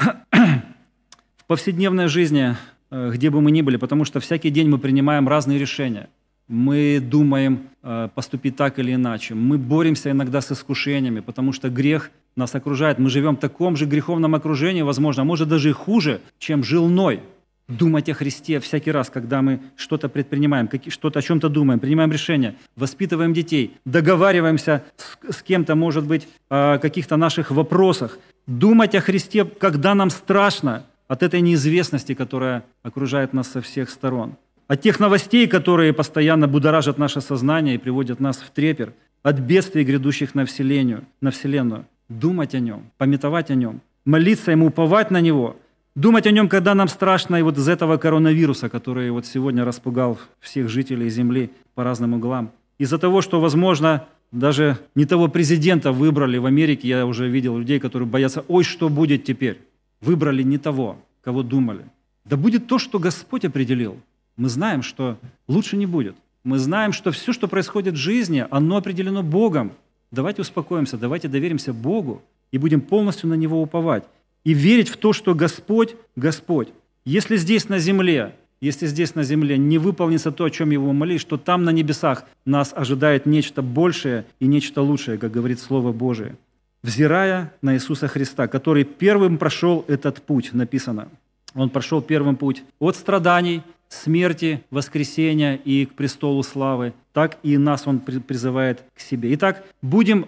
В 0.00 1.44
повседневной 1.46 2.08
жизни 2.08 2.56
Э, 2.90 3.10
где 3.12 3.30
бы 3.30 3.40
мы 3.40 3.50
ни 3.50 3.62
были, 3.62 3.76
потому 3.76 4.04
что 4.04 4.20
всякий 4.20 4.50
день 4.50 4.68
мы 4.68 4.78
принимаем 4.78 5.28
разные 5.28 5.58
решения. 5.58 6.08
Мы 6.48 7.00
думаем 7.02 7.68
э, 7.82 8.08
поступить 8.14 8.56
так 8.56 8.78
или 8.78 8.94
иначе. 8.94 9.34
Мы 9.34 9.58
боремся 9.58 10.10
иногда 10.10 10.40
с 10.40 10.52
искушениями, 10.52 11.20
потому 11.20 11.52
что 11.52 11.68
грех 11.68 12.10
нас 12.36 12.54
окружает. 12.54 12.98
Мы 12.98 13.10
живем 13.10 13.36
в 13.36 13.40
таком 13.40 13.76
же 13.76 13.86
греховном 13.86 14.34
окружении, 14.34 14.82
возможно, 14.82 15.22
а 15.22 15.24
может 15.24 15.48
даже 15.48 15.70
и 15.70 15.72
хуже, 15.72 16.20
чем 16.38 16.62
жил 16.62 16.88
Ной. 16.88 17.20
Думать 17.68 18.08
о 18.08 18.14
Христе 18.14 18.60
всякий 18.60 18.92
раз, 18.92 19.10
когда 19.10 19.42
мы 19.42 19.60
что-то 19.74 20.08
предпринимаем, 20.08 20.68
что-то 20.88 21.18
о 21.18 21.22
чем-то 21.22 21.48
думаем, 21.48 21.80
принимаем 21.80 22.12
решения, 22.12 22.54
воспитываем 22.76 23.32
детей, 23.32 23.76
договариваемся 23.84 24.84
с, 24.96 25.34
с 25.34 25.42
кем-то, 25.42 25.74
может 25.74 26.06
быть, 26.06 26.28
о 26.48 26.78
каких-то 26.78 27.16
наших 27.16 27.50
вопросах. 27.50 28.20
Думать 28.46 28.94
о 28.94 29.00
Христе, 29.00 29.44
когда 29.44 29.96
нам 29.96 30.10
страшно, 30.10 30.86
от 31.08 31.24
этой 31.24 31.40
неизвестности, 31.40 32.14
которая 32.14 32.64
окружает 32.84 33.32
нас 33.32 33.48
со 33.48 33.60
всех 33.60 33.90
сторон, 33.90 34.36
от 34.68 34.80
тех 34.80 35.00
новостей, 35.00 35.48
которые 35.48 35.92
постоянно 35.92 36.46
будоражат 36.46 36.98
наше 36.98 37.20
сознание 37.20 37.74
и 37.74 37.78
приводят 37.78 38.20
нас 38.20 38.36
в 38.38 38.50
трепер, 38.50 38.92
от 39.24 39.40
бедствий, 39.40 39.82
грядущих 39.82 40.36
на 40.36 40.46
вселенную, 40.46 41.04
на 41.20 41.32
вселенную. 41.32 41.86
Думать 42.08 42.54
о 42.54 42.60
нем, 42.60 42.90
пометовать 42.96 43.50
о 43.50 43.56
нем, 43.56 43.80
молиться 44.04 44.52
ему, 44.52 44.66
уповать 44.66 45.10
на 45.10 45.20
него, 45.20 45.56
думать 45.96 46.28
о 46.28 46.30
нем, 46.30 46.48
когда 46.48 46.76
нам 46.76 46.86
страшно 46.86 47.34
и 47.34 47.42
вот 47.42 47.58
из 47.58 47.68
этого 47.68 47.96
коронавируса, 47.96 48.68
который 48.68 49.10
вот 49.10 49.26
сегодня 49.26 49.64
распугал 49.64 50.18
всех 50.38 50.68
жителей 50.68 51.10
Земли 51.10 51.50
по 51.74 51.82
разным 51.82 52.14
углам. 52.14 52.52
Из-за 52.78 52.98
того, 52.98 53.20
что, 53.20 53.40
возможно, 53.40 54.06
даже 54.30 54.78
не 54.94 55.06
того 55.06 55.26
президента 55.26 55.90
выбрали 55.90 56.38
в 56.38 56.46
Америке, 56.46 56.86
я 56.86 57.04
уже 57.04 57.28
видел 57.28 57.58
людей, 57.58 57.80
которые 57.80 58.08
боятся, 58.08 58.44
ой, 58.46 58.62
что 58.62 58.88
будет 58.88 59.24
теперь? 59.24 59.58
выбрали 60.00 60.42
не 60.42 60.58
того, 60.58 60.96
кого 61.22 61.42
думали. 61.42 61.84
Да 62.24 62.36
будет 62.36 62.66
то, 62.66 62.78
что 62.78 62.98
Господь 62.98 63.44
определил. 63.44 64.00
Мы 64.36 64.48
знаем, 64.48 64.82
что 64.82 65.18
лучше 65.48 65.76
не 65.76 65.86
будет. 65.86 66.16
Мы 66.44 66.58
знаем, 66.58 66.92
что 66.92 67.10
все, 67.10 67.32
что 67.32 67.48
происходит 67.48 67.94
в 67.94 67.98
жизни, 67.98 68.46
оно 68.50 68.76
определено 68.76 69.22
Богом. 69.22 69.72
Давайте 70.10 70.42
успокоимся, 70.42 70.96
давайте 70.96 71.28
доверимся 71.28 71.72
Богу 71.72 72.22
и 72.52 72.58
будем 72.58 72.80
полностью 72.80 73.28
на 73.28 73.34
Него 73.34 73.60
уповать. 73.60 74.04
И 74.46 74.54
верить 74.54 74.88
в 74.88 74.96
то, 74.96 75.12
что 75.12 75.34
Господь– 75.34 75.96
Господь. 76.16 76.68
Если 77.04 77.36
здесь 77.36 77.68
на 77.68 77.78
земле, 77.78 78.34
если 78.62 78.86
здесь 78.86 79.14
на 79.14 79.24
земле 79.24 79.58
не 79.58 79.76
выполнится 79.76 80.32
то, 80.32 80.44
о 80.44 80.50
чем 80.50 80.70
Его 80.70 80.94
молишь, 80.94 81.24
то 81.24 81.36
там 81.36 81.64
на 81.64 81.70
небесах 81.70 82.24
нас 82.46 82.72
ожидает 82.74 83.26
нечто 83.26 83.60
большее 83.60 84.24
и 84.40 84.46
нечто 84.46 84.80
лучшее, 84.80 85.18
как 85.18 85.32
говорит 85.32 85.60
Слово 85.60 85.92
Божие– 85.92 86.36
взирая 86.86 87.52
на 87.62 87.74
Иисуса 87.74 88.06
Христа, 88.06 88.46
который 88.46 88.84
первым 88.84 89.38
прошел 89.38 89.84
этот 89.88 90.22
путь, 90.22 90.52
написано. 90.52 91.08
Он 91.54 91.68
прошел 91.68 92.00
первым 92.00 92.36
путь 92.36 92.62
от 92.78 92.96
страданий, 92.96 93.62
смерти, 93.88 94.62
воскресения 94.70 95.56
и 95.56 95.86
к 95.86 95.94
престолу 95.94 96.42
славы, 96.44 96.92
так 97.12 97.38
и 97.42 97.58
нас 97.58 97.86
Он 97.86 97.98
призывает 97.98 98.84
к 98.94 99.00
себе. 99.00 99.34
Итак, 99.34 99.64
будем, 99.82 100.26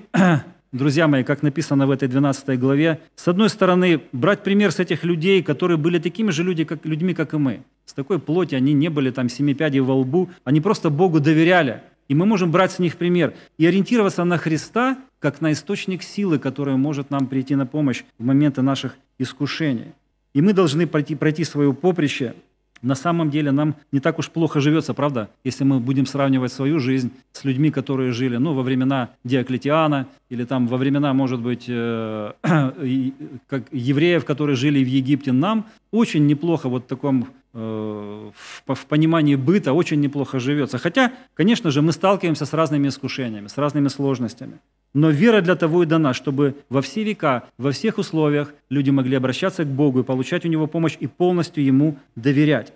друзья 0.73 1.09
мои, 1.09 1.25
как 1.25 1.43
написано 1.43 1.87
в 1.87 1.91
этой 1.91 2.09
12 2.09 2.59
главе, 2.59 3.01
с 3.17 3.29
одной 3.29 3.49
стороны, 3.49 4.01
брать 4.13 4.43
пример 4.43 4.73
с 4.73 4.79
этих 4.79 5.05
людей, 5.05 5.43
которые 5.43 5.77
были 5.77 5.99
такими 5.99 6.31
же 6.31 6.45
люди, 6.45 6.65
как, 6.65 6.85
людьми, 6.85 7.15
как 7.15 7.35
и 7.35 7.39
мы. 7.39 7.63
С 7.85 7.93
такой 7.93 8.19
плоти 8.19 8.55
они 8.55 8.73
не 8.73 8.89
были 8.89 9.11
там 9.11 9.29
семи 9.29 9.55
пядей 9.55 9.81
во 9.81 9.95
лбу, 9.95 10.31
они 10.45 10.61
просто 10.61 10.91
Богу 10.91 11.21
доверяли, 11.21 11.83
И 12.09 12.15
мы 12.15 12.25
можем 12.25 12.51
брать 12.51 12.73
с 12.73 12.79
них 12.79 12.97
пример 12.97 13.35
и 13.59 13.67
ориентироваться 13.67 14.25
на 14.25 14.39
Христа, 14.39 14.99
как 15.19 15.41
на 15.41 15.53
источник 15.53 16.03
силы, 16.03 16.39
который 16.39 16.77
может 16.77 17.11
нам 17.11 17.27
прийти 17.27 17.55
на 17.55 17.67
помощь 17.67 18.05
в 18.19 18.25
моменты 18.25 18.63
наших 18.63 18.97
искушений. 19.19 19.93
И 20.35 20.41
мы 20.41 20.53
должны 20.53 20.87
пройти, 20.87 21.15
пройти 21.15 21.45
свое 21.45 21.73
поприще– 21.73 22.35
на 22.83 22.95
самом 22.95 23.31
деле 23.31 23.51
нам 23.51 23.75
не 23.93 24.01
так 24.01 24.19
уж 24.19 24.31
плохо 24.31 24.61
живется, 24.61 24.95
правда, 24.95 25.29
если 25.45 25.65
мы 25.65 25.81
будем 25.81 26.07
сравнивать 26.07 26.53
свою 26.53 26.79
жизнь 26.79 27.11
с 27.33 27.45
людьми, 27.45 27.71
которые 27.71 28.13
жили 28.13 28.37
ну, 28.37 28.55
во 28.55 28.63
времена 28.63 29.11
Диоклетиана 29.25 30.07
или 30.29 30.45
там 30.45 30.67
во 30.67 30.77
времена, 30.77 31.13
может 31.15 31.41
быть, 31.41 31.65
э, 31.69 32.33
как 33.47 33.63
евреев, 33.73 34.25
которые 34.25 34.57
жили 34.57 34.83
в 34.85 34.89
Египте. 34.89 35.33
Нам 35.33 35.67
очень 35.91 36.27
неплохо 36.27 36.69
вот 36.69 36.85
в 36.85 36.87
таком 36.87 37.29
э, 37.55 38.31
в 38.67 38.87
понимании 38.87 39.37
быта 39.37 39.73
очень 39.73 40.01
неплохо 40.01 40.39
живется. 40.39 40.79
Хотя, 40.79 41.13
конечно 41.35 41.71
же, 41.71 41.83
мы 41.83 41.93
сталкиваемся 41.93 42.47
с 42.47 42.53
разными 42.53 42.89
искушениями, 42.89 43.49
с 43.49 43.59
разными 43.59 43.89
сложностями. 43.89 44.59
Но 44.99 45.11
вера 45.11 45.41
для 45.41 45.55
того 45.55 45.85
и 45.85 45.87
дана, 45.87 46.13
чтобы 46.13 46.57
во 46.69 46.83
все 46.83 47.05
века, 47.05 47.45
во 47.57 47.71
всех 47.71 47.99
условиях 47.99 48.53
люди 48.69 48.91
могли 48.91 49.15
обращаться 49.15 49.63
к 49.63 49.69
Богу 49.69 50.01
и 50.01 50.03
получать 50.03 50.45
у 50.45 50.49
Него 50.49 50.67
помощь 50.67 50.97
и 50.99 51.07
полностью 51.07 51.63
Ему 51.65 51.97
доверять. 52.17 52.73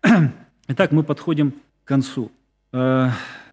Итак, 0.68 0.92
мы 0.92 1.02
подходим 1.02 1.50
к 1.50 1.88
концу. 1.88 2.30
Э, 2.72 3.08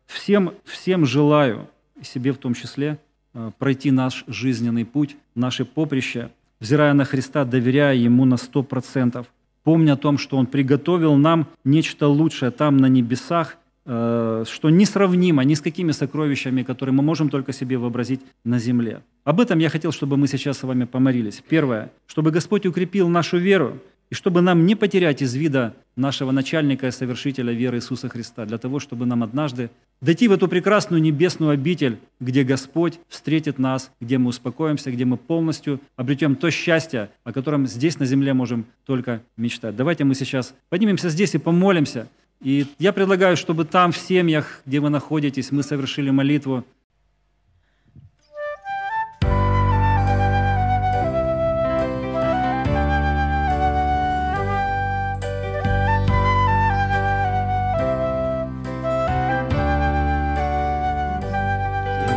всем, 0.05 0.53
всем 0.63 1.07
желаю, 1.07 1.67
себе 2.03 2.33
в 2.33 2.37
том 2.37 2.53
числе, 2.53 2.99
э, 3.33 3.49
пройти 3.57 3.89
наш 3.89 4.25
жизненный 4.27 4.85
путь, 4.85 5.17
наше 5.33 5.65
поприще, 5.65 6.29
взирая 6.59 6.93
на 6.93 7.05
Христа, 7.05 7.45
доверяя 7.45 7.95
Ему 7.95 8.25
на 8.25 8.37
сто 8.37 8.61
процентов, 8.61 9.25
помня 9.63 9.93
о 9.93 9.97
том, 9.97 10.19
что 10.19 10.37
Он 10.37 10.45
приготовил 10.45 11.15
нам 11.15 11.47
нечто 11.63 12.07
лучшее 12.07 12.51
там 12.51 12.77
на 12.77 12.85
небесах, 12.85 13.57
что 13.85 14.69
несравнимо 14.69 15.43
ни 15.43 15.55
с 15.55 15.61
какими 15.61 15.91
сокровищами, 15.91 16.63
которые 16.63 16.93
мы 16.93 17.03
можем 17.03 17.29
только 17.29 17.51
себе 17.51 17.77
вообразить 17.77 18.21
на 18.45 18.57
земле. 18.57 19.01
Об 19.25 19.41
этом 19.41 19.59
я 19.59 19.69
хотел, 19.69 19.91
чтобы 19.91 20.15
мы 20.15 20.27
сейчас 20.27 20.57
с 20.57 20.63
вами 20.63 20.85
помолились. 20.85 21.43
Первое, 21.47 21.91
чтобы 22.07 22.31
Господь 22.31 22.65
укрепил 22.65 23.09
нашу 23.09 23.37
веру, 23.37 23.79
и 24.09 24.15
чтобы 24.15 24.41
нам 24.41 24.67
не 24.67 24.75
потерять 24.75 25.23
из 25.23 25.33
вида 25.33 25.73
нашего 25.95 26.29
начальника 26.29 26.85
и 26.87 26.91
совершителя 26.91 27.51
веры 27.51 27.77
Иисуса 27.77 28.09
Христа, 28.09 28.45
для 28.45 28.59
того, 28.59 28.79
чтобы 28.79 29.07
нам 29.07 29.23
однажды 29.23 29.71
дойти 30.01 30.27
в 30.27 30.33
эту 30.33 30.47
прекрасную 30.47 31.01
небесную 31.01 31.51
обитель, 31.51 31.97
где 32.19 32.43
Господь 32.43 32.99
встретит 33.07 33.57
нас, 33.57 33.91
где 33.99 34.19
мы 34.19 34.29
успокоимся, 34.29 34.91
где 34.91 35.05
мы 35.05 35.17
полностью 35.17 35.79
обретем 35.95 36.35
то 36.35 36.51
счастье, 36.51 37.09
о 37.23 37.33
котором 37.33 37.65
здесь 37.65 37.97
на 37.97 38.05
земле 38.05 38.33
можем 38.33 38.65
только 38.85 39.23
мечтать. 39.35 39.75
Давайте 39.75 40.03
мы 40.03 40.13
сейчас 40.13 40.53
поднимемся 40.69 41.09
здесь 41.09 41.33
и 41.33 41.39
помолимся– 41.39 42.07
и 42.43 42.65
я 42.77 42.91
предлагаю, 42.93 43.37
чтобы 43.37 43.65
там, 43.65 43.91
в 43.91 43.97
семьях, 43.97 44.61
где 44.65 44.79
вы 44.79 44.89
находитесь, 44.89 45.51
мы 45.51 45.63
совершили 45.63 46.09
молитву. 46.09 46.63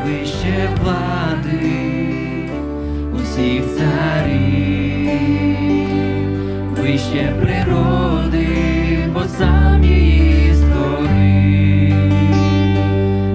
Вище 0.06 0.68
влади 0.80 2.50
усіх 3.14 3.62
царів, 3.76 5.10
вище 6.78 7.34
природи, 7.42 8.65
бо 9.15 9.23
сам 9.37 9.83
її 9.83 10.53
створив. 10.55 12.11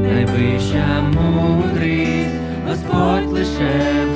Найвища 0.02 1.02
мудрість, 1.14 2.34
Господь 2.68 3.32
лише 3.32 4.06